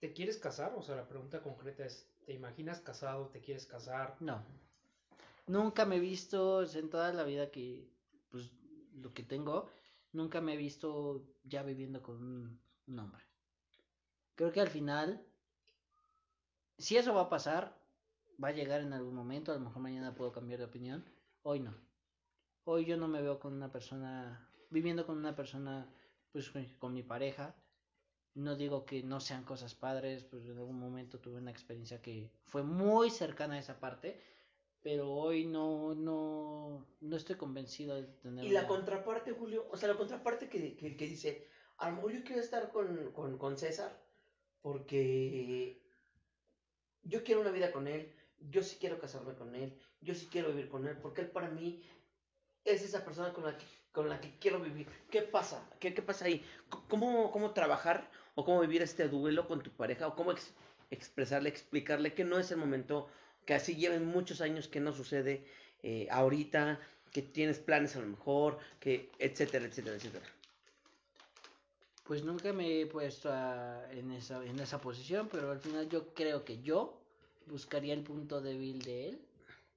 [0.00, 0.72] ¿Te quieres casar?
[0.76, 3.28] O sea, la pregunta concreta es, ¿te imaginas casado?
[3.28, 4.16] ¿Te quieres casar?
[4.20, 4.44] No.
[5.46, 7.88] Nunca me he visto en toda la vida que,
[8.30, 8.52] pues,
[8.94, 9.68] lo que tengo,
[10.12, 13.24] nunca me he visto ya viviendo con un, hombre.
[14.34, 15.24] Creo que al final,
[16.78, 17.76] si eso va a pasar,
[18.42, 21.04] va a llegar en algún momento, a lo mejor mañana puedo cambiar de opinión,
[21.42, 21.74] hoy no.
[22.64, 25.92] Hoy yo no me veo con una persona, viviendo con una persona,
[26.32, 27.54] pues, con mi pareja.
[28.34, 32.30] No digo que no sean cosas padres, pues en algún momento tuve una experiencia que
[32.44, 34.20] fue muy cercana a esa parte,
[34.82, 39.76] pero hoy no, no, no estoy convencido de tener Y la una- contraparte, Julio, o
[39.76, 43.36] sea, la contraparte que, que, que dice, a lo mejor yo quiero estar con, con,
[43.36, 44.00] con César
[44.62, 45.82] porque
[47.02, 50.48] yo quiero una vida con él, yo sí quiero casarme con él, yo sí quiero
[50.50, 51.82] vivir con él, porque él para mí
[52.64, 54.86] es esa persona con la que, con la que quiero vivir.
[55.10, 55.68] ¿Qué pasa?
[55.80, 56.44] ¿Qué, qué pasa ahí?
[56.88, 60.52] ¿Cómo, ¿Cómo trabajar o cómo vivir este duelo con tu pareja o cómo ex-
[60.90, 63.08] expresarle, explicarle que no es el momento,
[63.46, 65.44] que así lleven muchos años que no sucede
[65.82, 66.80] eh, ahorita,
[67.12, 70.26] que tienes planes a lo mejor, que etcétera, etcétera, etcétera.
[72.04, 73.32] Pues nunca me he puesto
[73.92, 77.00] en, esa, en esa posición, pero al final yo creo que yo
[77.46, 79.20] buscaría el punto débil de él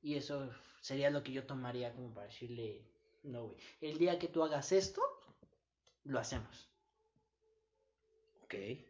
[0.01, 0.49] y eso
[0.81, 2.81] sería lo que yo tomaría como para decirle,
[3.23, 5.01] no, güey, el día que tú hagas esto,
[6.05, 6.72] lo hacemos.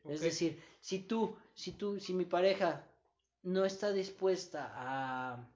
[0.03, 0.11] Ok.
[0.13, 2.85] Es decir, si tú, si tú, si mi pareja
[3.43, 5.47] no está dispuesta a,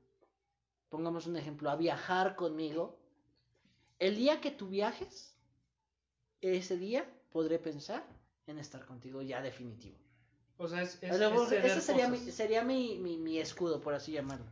[0.90, 2.98] pongamos un ejemplo, a viajar conmigo,
[4.00, 5.36] el día que tú viajes,
[6.42, 8.06] ese día podré pensar
[8.46, 9.98] en estar contigo ya definitivo.
[10.60, 14.12] O sea, es, es, ceder ese sería, mi, sería mi, mi, mi escudo, por así
[14.12, 14.46] llamarlo.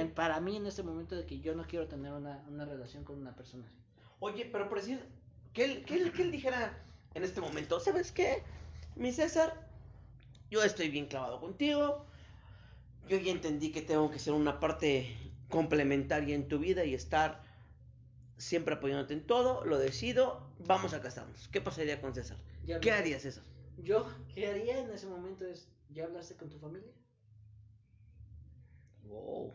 [0.00, 3.04] En- para mí en este momento de que yo no quiero tener una, una relación
[3.04, 3.76] con una persona así.
[4.20, 5.00] Oye, pero por decir,
[5.52, 6.78] que él, que él, que él dijera
[7.14, 8.42] en este momento, ¿sabes qué?
[8.96, 9.52] Mi César,
[10.50, 12.06] yo estoy bien clavado contigo,
[13.06, 15.14] yo ya entendí que tengo que ser una parte
[15.50, 17.42] complementaria en tu vida y estar
[18.38, 21.48] siempre apoyándote en todo, lo decido, vamos a casarnos.
[21.48, 22.38] ¿Qué pasaría con César?
[22.64, 23.44] Ya ¿Qué haría César?
[23.76, 25.44] Yo, ¿qué haría en ese momento?
[25.44, 26.90] Es, ¿ya hablaste con tu familia?
[29.04, 29.52] Wow.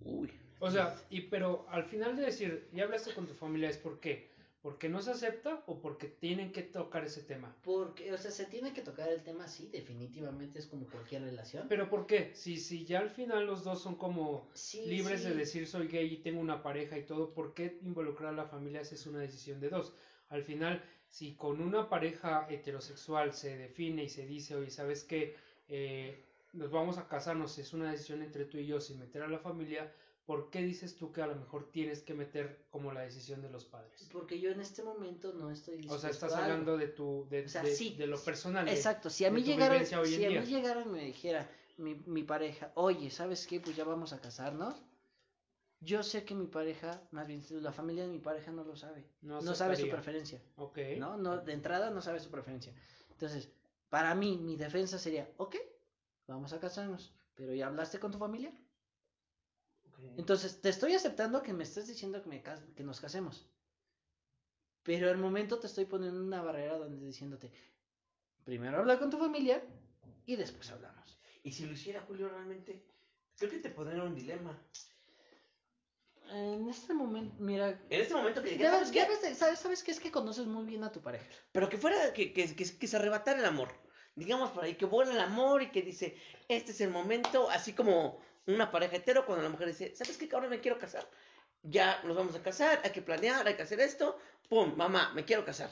[0.00, 0.32] Uy.
[0.60, 3.98] O sea, y pero al final de decir, ya hablaste con tu familia, ¿es por
[3.98, 4.31] qué?
[4.62, 7.52] ¿Porque no se acepta o porque tienen que tocar ese tema?
[7.64, 11.66] Porque, o sea, se tiene que tocar el tema, sí, definitivamente es como cualquier relación.
[11.68, 12.30] ¿Pero por qué?
[12.34, 15.28] Si, si ya al final los dos son como Sí, libres sí.
[15.28, 18.44] de decir soy gay y tengo una pareja y todo, ¿por qué involucrar a la
[18.44, 19.94] familia si es una decisión de dos?
[20.28, 25.34] Al final, si con una pareja heterosexual se define y se dice, oye, ¿sabes qué?
[25.68, 29.28] Eh, nos vamos a casarnos, es una decisión entre tú y yo sin meter a
[29.28, 29.92] la familia,
[30.26, 33.50] ¿por qué dices tú que a lo mejor tienes que meter como la decisión de
[33.50, 34.08] los padres?
[34.12, 37.26] Porque yo en este momento no estoy O dispuesto sea, estás a hablando de tu
[37.28, 37.94] de, O sea, de- sí.
[37.96, 38.68] de lo personal.
[38.68, 41.04] Exacto, si a mí tu llegara, vivencia hoy en si a mí llegara y me
[41.04, 41.48] dijera
[41.78, 43.60] mi, mi pareja, oye, ¿sabes qué?
[43.60, 44.82] Pues ya vamos a casarnos.
[45.80, 49.04] Yo sé que mi pareja, más bien la familia de mi pareja no lo sabe.
[49.20, 50.40] No No, sabe su preferencia.
[50.56, 50.78] Ok.
[50.98, 51.16] ¿no?
[51.16, 52.72] No, de entrada no sabe su preferencia.
[53.10, 53.50] Entonces,
[53.88, 55.56] para mí, mi defensa sería, ok,
[56.28, 58.52] vamos a casarnos, pero ¿ya hablaste con tu familia?
[60.16, 63.48] Entonces, te estoy aceptando que me estés diciendo que, me que nos casemos.
[64.82, 67.52] Pero al momento te estoy poniendo una barrera donde diciéndote,
[68.44, 69.62] primero habla con tu familia
[70.26, 71.20] y después hablamos.
[71.44, 72.84] Y si lo hiciera Julio realmente,
[73.36, 74.60] creo que te pondría un dilema.
[76.30, 79.90] En este momento, mira, En este momento que debes- ¿sabes de- ¿sabes, sabes qué?
[79.90, 81.26] Es que conoces muy bien a tu pareja.
[81.52, 83.68] Pero que fuera, que, que, que, que se arrebatara el amor.
[84.14, 86.16] Digamos por ahí, que vuela el amor y que dice,
[86.48, 90.28] este es el momento, así como una pareja hetero cuando la mujer dice, ¿sabes qué,
[90.28, 91.08] cabrón, me quiero casar?
[91.62, 94.18] Ya nos vamos a casar, hay que planear, hay que hacer esto,
[94.48, 95.70] pum, mamá, me quiero casar.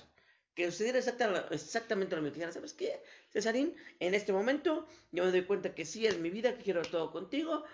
[0.54, 2.52] Que sucediera exacta- exactamente lo mismo.
[2.52, 3.74] ¿sabes qué, Cesarín?
[3.98, 7.10] En este momento yo me doy cuenta que sí es mi vida, que quiero todo
[7.10, 7.64] contigo,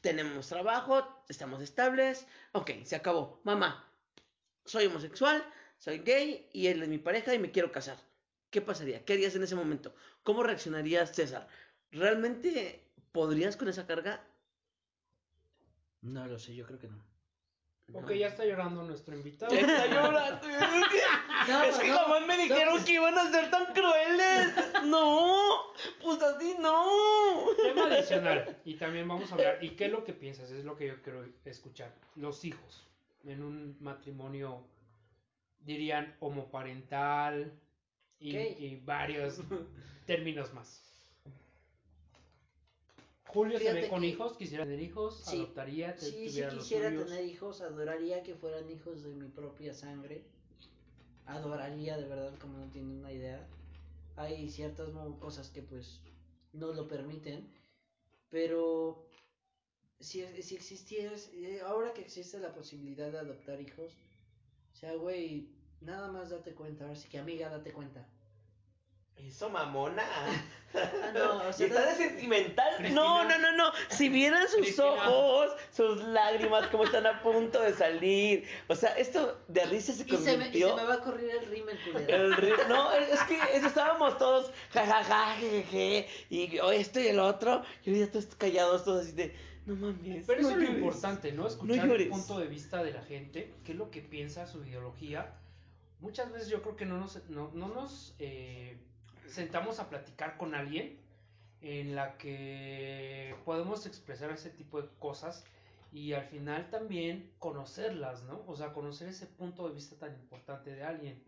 [0.00, 3.40] tenemos trabajo, estamos estables, ok, se acabó.
[3.44, 3.90] Mamá,
[4.64, 5.44] soy homosexual,
[5.78, 7.98] soy gay y él es mi pareja y me quiero casar.
[8.50, 9.04] ¿Qué pasaría?
[9.04, 9.94] ¿Qué harías en ese momento?
[10.22, 11.48] ¿Cómo reaccionarías, César?
[11.90, 14.24] ¿Realmente podrías con esa carga?
[16.00, 17.12] No lo sé, yo creo que no.
[17.94, 19.52] Ok, ya está llorando nuestro invitado.
[19.54, 20.48] Está llorando.
[21.48, 22.84] No, es que no, jamás me dijeron no.
[22.84, 24.54] que iban a ser tan crueles.
[24.84, 25.72] No.
[26.00, 27.46] Pues así no.
[27.60, 28.56] Tema adicional.
[28.64, 29.58] Y también vamos a hablar.
[29.60, 30.52] ¿Y qué es lo que piensas?
[30.52, 31.92] Es lo que yo quiero escuchar.
[32.14, 32.86] Los hijos.
[33.24, 34.64] En un matrimonio,
[35.58, 37.52] dirían homoparental
[38.20, 39.40] y varios
[40.06, 40.91] términos más.
[43.32, 45.36] Julio se ve Fíjate con que- hijos, quisiera tener hijos, Sí.
[45.38, 47.06] adoptaría, te- Sí, sí los quisiera suyos.
[47.06, 50.24] tener hijos, adoraría que fueran hijos de mi propia sangre.
[51.26, 53.46] Adoraría de verdad, como no tienen una idea.
[54.16, 56.00] Hay ciertas cosas que pues
[56.52, 57.48] no lo permiten,
[58.28, 59.06] pero
[60.00, 63.92] si, si existiera, eh, ahora que existe la posibilidad de adoptar hijos,
[64.72, 65.48] o sea, güey,
[65.80, 68.06] nada más date cuenta, ahora sí que amiga, date cuenta.
[69.16, 70.02] Eso, mamona.
[70.74, 72.76] Ah, no, o ¿Y sea, está de sentimental?
[72.78, 73.00] Cristina.
[73.00, 73.72] No, no, no, no.
[73.90, 74.86] Si vieran sus Cristina.
[75.10, 78.46] ojos, sus lágrimas, como están a punto de salir.
[78.68, 80.68] O sea, esto de risa se y se, me, y convirtió.
[80.70, 81.78] se me va a correr el rímel.
[82.08, 85.36] El ri- no, es que es- estábamos todos jajaja,
[86.30, 89.36] y oh, esto y el otro, y ahorita todos callados, todos así de,
[89.66, 90.24] no mames.
[90.26, 90.78] Pero no eso es lo llores".
[90.78, 91.46] importante, ¿no?
[91.46, 92.08] Escuchar el llores.
[92.08, 95.34] punto de vista de la gente, qué es lo que piensa, su ideología.
[96.00, 98.76] Muchas veces yo creo que no nos, no, no nos eh,
[99.32, 101.00] sentamos a platicar con alguien
[101.60, 105.44] en la que podemos expresar ese tipo de cosas
[105.92, 108.42] y al final también conocerlas, ¿no?
[108.46, 111.22] O sea, conocer ese punto de vista tan importante de alguien.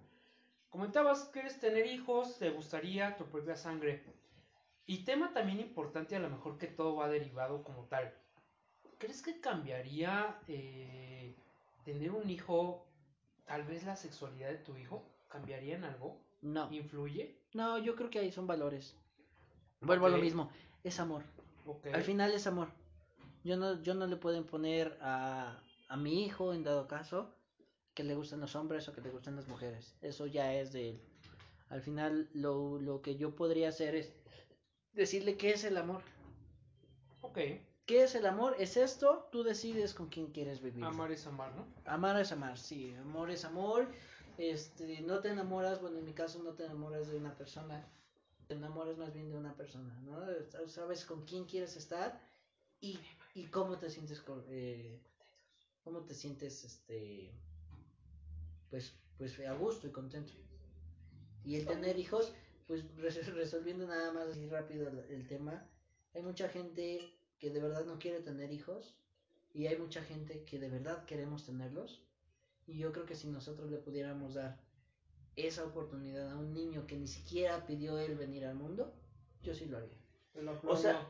[0.71, 4.03] Comentabas, quieres tener hijos, te gustaría tu propia sangre.
[4.87, 8.13] Y tema también importante, a lo mejor que todo va derivado como tal.
[8.99, 11.37] ¿Crees que cambiaría eh,
[11.85, 12.87] tener un hijo,
[13.45, 15.09] tal vez la sexualidad de tu hijo?
[15.29, 16.21] ¿Cambiaría en algo?
[16.43, 16.73] No.
[16.73, 17.44] ¿Influye?
[17.55, 18.95] No, yo creo que ahí son valores.
[19.81, 20.17] Vuelvo a Ok.
[20.17, 20.51] lo mismo,
[20.83, 21.23] es amor.
[21.67, 21.87] Ok.
[21.93, 22.69] Al final es amor.
[23.45, 27.35] Yo no, yo no le puedo imponer a, a mi hijo, en dado caso,
[27.95, 29.95] que le gusten los hombres o que le gusten las mujeres.
[30.03, 31.01] Eso ya es de él.
[31.69, 34.13] Al final lo, lo que yo podría hacer es
[34.93, 36.03] decirle qué es el amor.
[37.23, 37.39] Ok.
[37.87, 38.57] ¿Qué es el amor?
[38.59, 40.85] Es esto, tú decides con quién quieres vivir.
[40.85, 41.67] Amar es amar, ¿no?
[41.85, 43.89] Amar es amar, sí, amor es amor.
[44.37, 47.89] Este, no te enamoras, bueno, en mi caso no te enamoras de una persona,
[48.49, 50.69] te enamoras más bien de una persona, ¿no?
[50.69, 52.21] Sabes con quién quieres estar
[52.81, 52.99] y,
[53.35, 55.01] y cómo te sientes con, eh,
[55.85, 57.31] cómo te sientes, este,
[58.71, 60.35] pues, pues a gusto y contento.
[61.45, 62.33] Y el tener hijos,
[62.67, 65.65] pues res- resolviendo nada más así rápido el, el tema,
[66.15, 68.97] hay mucha gente que de verdad no quiere tener hijos
[69.53, 72.04] y hay mucha gente que de verdad queremos tenerlos.
[72.67, 74.59] Y yo creo que si nosotros le pudiéramos dar
[75.37, 78.95] esa oportunidad a un niño que ni siquiera pidió él venir al mundo,
[79.43, 79.99] yo sí lo haría.
[80.67, 81.07] O sea,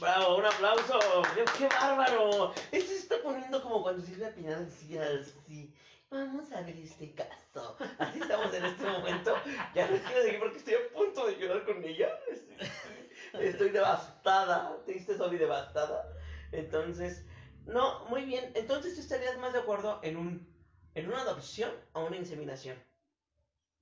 [0.00, 0.98] bravo, un aplauso.
[1.34, 2.52] ¡Qué, qué bárbaro!
[2.72, 5.72] Esto se está poniendo como cuando Silvia Pinal decía así.
[6.10, 7.76] Vamos a ver este caso.
[7.98, 9.34] Así estamos en este momento.
[9.74, 12.08] Ya no quiero decir porque estoy a punto de llorar con ella.
[12.30, 14.76] Estoy, estoy devastada.
[14.84, 16.08] Triste, soy devastada.
[16.52, 17.24] Entonces,
[17.66, 18.52] no, muy bien.
[18.54, 20.55] Entonces, ¿tú estarías más de acuerdo en un
[20.96, 22.76] en una adopción o una inseminación?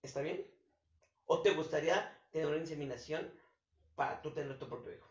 [0.02, 0.46] ¿Está bien?
[1.26, 3.30] ¿O te gustaría tener una inseminación
[3.96, 5.08] para tú tener tu propio hijo?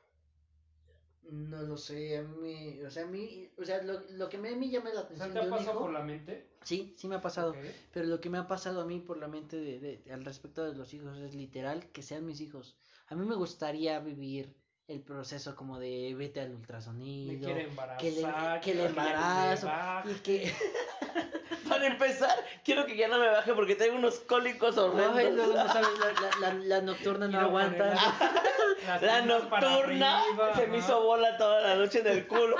[1.32, 4.50] No lo sé, a mí, o sea, a mí, o sea, lo, lo que me,
[4.50, 6.46] a mí llama la atención ¿te de ha un pasado hijo, por la mente?
[6.64, 7.56] sí, sí me ha pasado,
[7.94, 10.66] pero lo que me ha pasado a mí por la mente de, de- al respecto
[10.66, 12.76] de los hijos es literal que sean mis hijos.
[13.08, 14.54] A mí me gustaría vivir
[14.88, 17.98] el proceso como de vete al Me ultrasonido, embarazar.
[17.98, 18.22] que le,
[18.62, 20.12] que le le embarazo baje.
[20.12, 20.52] y que
[21.70, 25.18] Para empezar, quiero que ya no me baje porque tengo unos cólicos horrendos.
[25.18, 27.94] Ay, luego no sabes, la, la, la, la nocturna no aguanta.
[29.02, 32.58] La nocturna arriba, se me hizo bola toda la noche en el culo.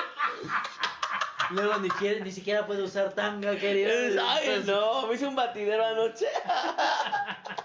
[1.50, 3.90] Luego ni, siquiera- ni siquiera puede usar tanga, querido.
[4.30, 6.28] Ay, no, me hice un batidero anoche.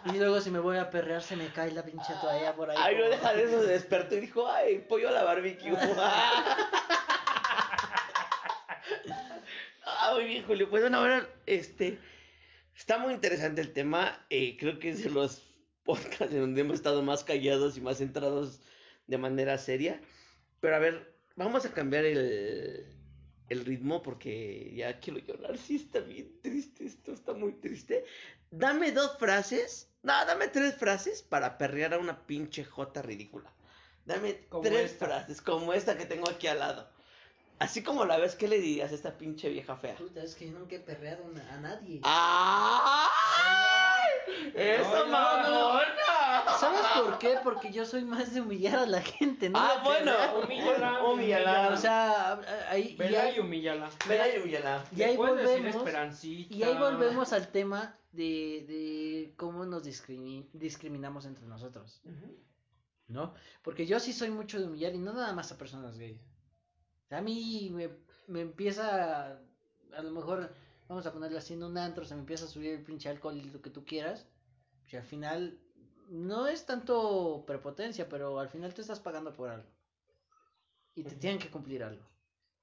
[0.05, 2.77] Y luego si me voy a perrear se me cae la pinche toalla por ahí.
[2.81, 5.77] Ay, no deja de eso, se despertó y dijo, ay, pollo a la barbecue.
[10.11, 10.71] Ah, muy bien, Julio.
[10.71, 11.99] Pues bueno, ahora, este,
[12.75, 14.25] está muy interesante el tema.
[14.31, 15.43] eh, creo que es de los
[15.85, 18.61] podcasts en donde hemos estado más callados y más centrados
[19.07, 20.01] de manera seria.
[20.61, 22.87] Pero a ver, vamos a cambiar el,
[23.49, 25.59] el ritmo porque ya quiero llorar.
[25.59, 28.05] Sí, está bien triste, esto está muy triste.
[28.51, 33.53] Dame dos frases, no, dame tres frases para perrear a una pinche jota ridícula.
[34.07, 35.07] Dame Como tres esta.
[35.07, 36.91] frases, como esta que tengo aquí al lado.
[37.61, 39.97] Así como la ves, ¿qué le dirías a esta pinche vieja fea?
[39.97, 42.01] Puta, es que yo nunca he perreado una- a nadie.
[42.05, 43.09] ¡Ay!
[44.55, 45.05] ¡Eso, Hola.
[45.07, 46.59] mamona!
[46.59, 47.37] ¿Sabes por qué?
[47.43, 49.59] Porque yo soy más de humillar a la gente, ¿no?
[49.59, 50.13] Ah, bueno.
[50.43, 51.71] Humíllala, humíllala.
[51.73, 52.41] O sea,
[52.71, 53.91] ahí, y Vela ahí- y humíllala.
[54.09, 54.85] Vela y humíllala.
[54.95, 55.77] y ahí decir volvemos.
[55.77, 56.55] esperancita.
[56.55, 62.01] Y ahí volvemos al tema de, de cómo nos discrimi- discriminamos entre nosotros.
[63.09, 63.35] ¿no?
[63.63, 66.21] Porque yo sí soy mucho de humillar y no nada más a personas gays.
[67.11, 67.91] A mí me,
[68.27, 69.41] me empieza, a,
[69.97, 70.53] a lo mejor,
[70.89, 73.37] vamos a ponerle así en un antro, se me empieza a subir el pinche alcohol
[73.37, 74.27] y lo que tú quieras.
[74.91, 75.59] Y al final,
[76.09, 79.69] no es tanto prepotencia, pero al final te estás pagando por algo.
[80.95, 82.05] Y te tienen que cumplir algo.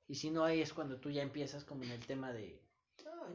[0.08, 2.62] Y si no, ahí es cuando tú ya empiezas como en el tema de,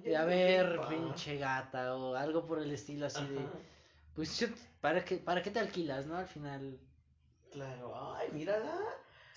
[0.03, 3.41] de a ver, pinche gata, o algo por el estilo así de...
[4.15, 4.49] Pues
[4.81, 6.17] ¿para qué, ¿para qué te alquilas, no?
[6.17, 6.79] Al final...
[7.51, 8.79] Claro, ay, mírala.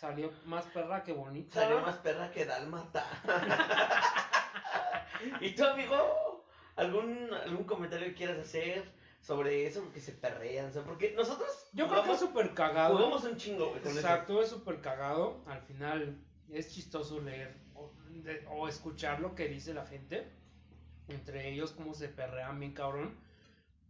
[0.04, 1.62] Salió más perra que bonita.
[1.62, 3.06] Salió más perra que Dálmata.
[5.40, 6.46] ¿Y tú, amigo?
[6.76, 8.84] ¿Algún, algún comentario que quieras hacer
[9.22, 9.82] sobre eso?
[9.82, 12.98] Porque se perrean, o sea, porque nosotros Yo creo que es súper cagado.
[12.98, 13.92] jugamos un chingo, con eso.
[13.92, 15.42] Exacto, es súper cagado.
[15.48, 16.18] Al final
[16.52, 20.30] es chistoso leer o, de- o escuchar lo que dice la gente.
[21.08, 23.18] Entre ellos, cómo se perrean bien cabrón.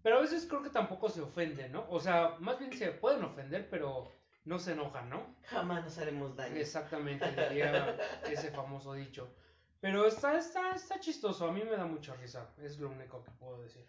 [0.03, 1.87] Pero a veces creo que tampoco se ofenden, ¿no?
[1.89, 4.11] O sea, más bien se pueden ofender, pero
[4.45, 5.35] no se enojan, ¿no?
[5.43, 6.55] Jamás nos haremos daño.
[6.55, 7.97] Exactamente, diría
[8.29, 9.33] ese famoso dicho.
[9.79, 13.31] Pero está, está, está chistoso, a mí me da mucha risa, es lo único que
[13.31, 13.85] puedo decir.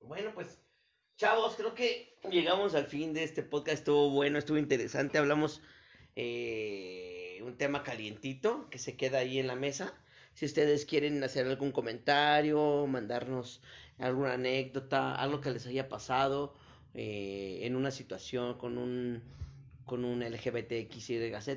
[0.00, 0.62] Bueno, pues,
[1.16, 3.78] chavos, creo que llegamos al fin de este podcast.
[3.78, 5.18] Estuvo bueno, estuvo interesante.
[5.18, 5.62] Hablamos
[6.16, 9.92] eh, un tema calientito que se queda ahí en la mesa.
[10.34, 13.60] Si ustedes quieren hacer algún comentario, mandarnos
[13.98, 16.54] alguna anécdota, algo que les haya pasado
[16.94, 19.22] eh, en una situación con un
[19.90, 21.48] con un LGBTXYZ,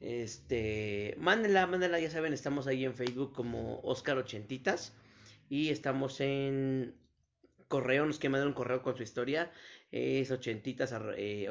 [0.00, 4.92] este, mándenla, mándenla, ya saben, estamos ahí en Facebook como Oscar Ochentitas
[5.48, 6.92] y estamos en
[7.68, 9.52] correo, nos quieren mandar un correo con su historia,
[9.92, 11.48] es ochentitas, eh,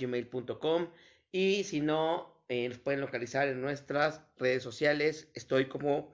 [0.00, 0.88] gmail.com
[1.30, 6.12] y si no, eh, nos pueden localizar en nuestras redes sociales, estoy como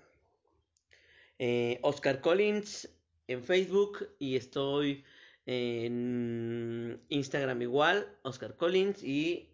[1.39, 2.91] eh, Oscar Collins
[3.29, 5.07] en Facebook y estoy
[5.47, 9.49] en Instagram igual, Oscar Collins y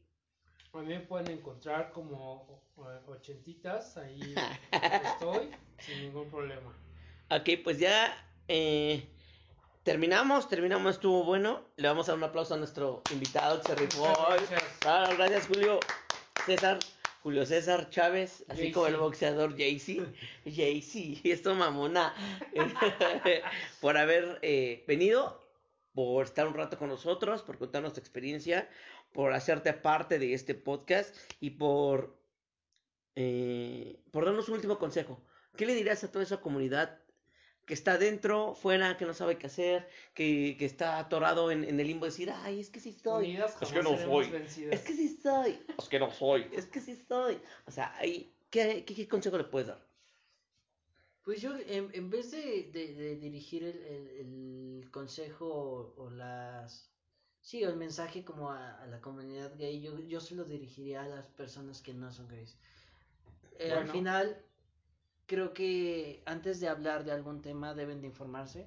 [0.75, 4.35] me pueden encontrar como eh, ochentitas, ahí
[5.13, 6.77] estoy, sin ningún problema.
[7.31, 8.15] Ok, pues ya
[8.47, 9.09] eh,
[9.83, 11.65] terminamos, terminamos, estuvo bueno.
[11.77, 14.63] Le vamos a dar un aplauso a nuestro invitado que se rifó gracias.
[14.87, 15.81] Ah, gracias, Julio
[16.47, 16.79] César.
[17.23, 20.05] Julio César Chávez, así como el boxeador Jay-Z.
[20.45, 22.15] Jay-Z, esto mamona.
[23.81, 25.48] por haber eh, venido,
[25.99, 28.69] por estar un rato con nosotros, por contarnos tu experiencia,
[29.13, 32.17] por hacerte parte de este podcast y por,
[33.17, 35.21] eh, por darnos un último consejo.
[35.57, 37.01] ¿Qué le dirías a toda esa comunidad
[37.67, 41.81] que está dentro, fuera, que no sabe qué hacer, que, que está atorado en, en
[41.81, 44.31] el limbo de decir, ay, es que sí estoy, Unidas Es que no soy.
[44.31, 44.75] vencidas.
[44.75, 46.47] es que sí estoy, Es que no soy.
[46.53, 47.41] es que sí estoy.
[47.67, 49.88] O sea, ¿qué, qué, qué consejo le puedes dar?
[51.29, 54.09] Pues yo, en, en vez de, de- de dirigir el, el-
[54.81, 56.91] el consejo o, o las...
[57.43, 61.03] Sí, o el mensaje como a, a la comunidad gay, yo, yo se lo dirigiría
[61.03, 62.57] a las personas que no son gays.
[63.59, 64.43] Eh, Al final,
[65.27, 68.67] creo que antes de hablar de algún tema deben de informarse.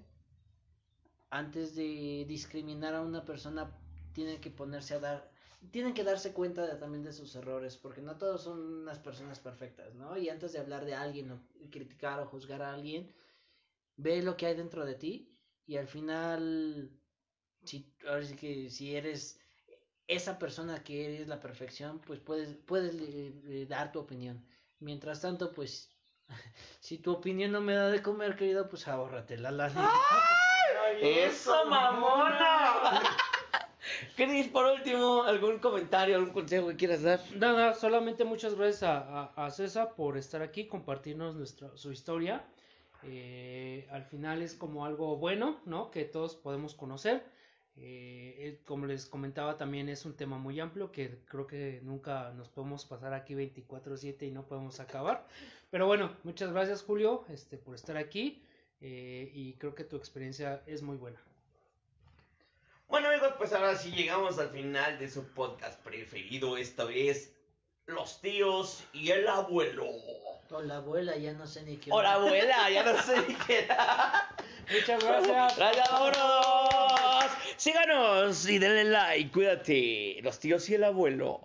[1.32, 3.72] Antes de discriminar a una persona,
[4.14, 5.31] tienen que ponerse a dar...
[5.70, 9.40] Tienen que darse cuenta de- también de sus errores, porque no todos son unas personas
[9.40, 10.18] perfectas, ¿no?
[10.18, 11.40] Y antes de hablar de alguien o
[11.70, 13.14] criticar o juzgar a alguien,
[13.96, 15.38] ve lo que hay dentro de ti
[15.68, 16.90] y al final,
[17.64, 19.40] si, ahora sí que si eres
[20.08, 24.44] esa persona que eres la perfección, pues puedes, puedes eh, dar tu opinión.
[24.80, 25.90] Mientras tanto, pues,
[26.82, 29.92] si tu opinión no me da de comer, querido, pues ahórratela, la neta.
[31.00, 33.02] ¡Eso, mamona!
[34.16, 37.20] Cris, por último, algún comentario, algún consejo que quieras dar.
[37.38, 38.98] Nada, solamente muchas gracias a,
[39.36, 42.44] a- a César por estar aquí, compartirnos nuestra, su historia.
[43.04, 45.90] Eh, al final es como algo bueno, ¿no?
[45.92, 47.24] Que todos podemos conocer.
[47.78, 52.50] Eh, como les comentaba, también es un tema muy amplio que creo que nunca nos
[52.50, 55.26] podemos pasar aquí 24/7 y no podemos acabar.
[55.72, 58.44] Pero bueno, muchas gracias Julio este, por estar aquí
[58.82, 61.20] eh, y creo que tu experiencia es muy buena.
[62.92, 66.58] Bueno, amigos, pues ahora sí llegamos al final de su podcast preferido.
[66.58, 67.32] Esto es
[67.86, 69.86] Los tíos y el abuelo.
[70.50, 71.90] O la abuela, ya no sé ni qué.
[71.90, 73.66] Hola, abuela, ya no sé ni qué.
[74.74, 75.56] Muchas gracias.
[75.58, 77.32] Gracias, vámonos.
[77.56, 80.20] Síganos y denle like, cuídate.
[80.22, 81.40] Los tíos y el abuelo.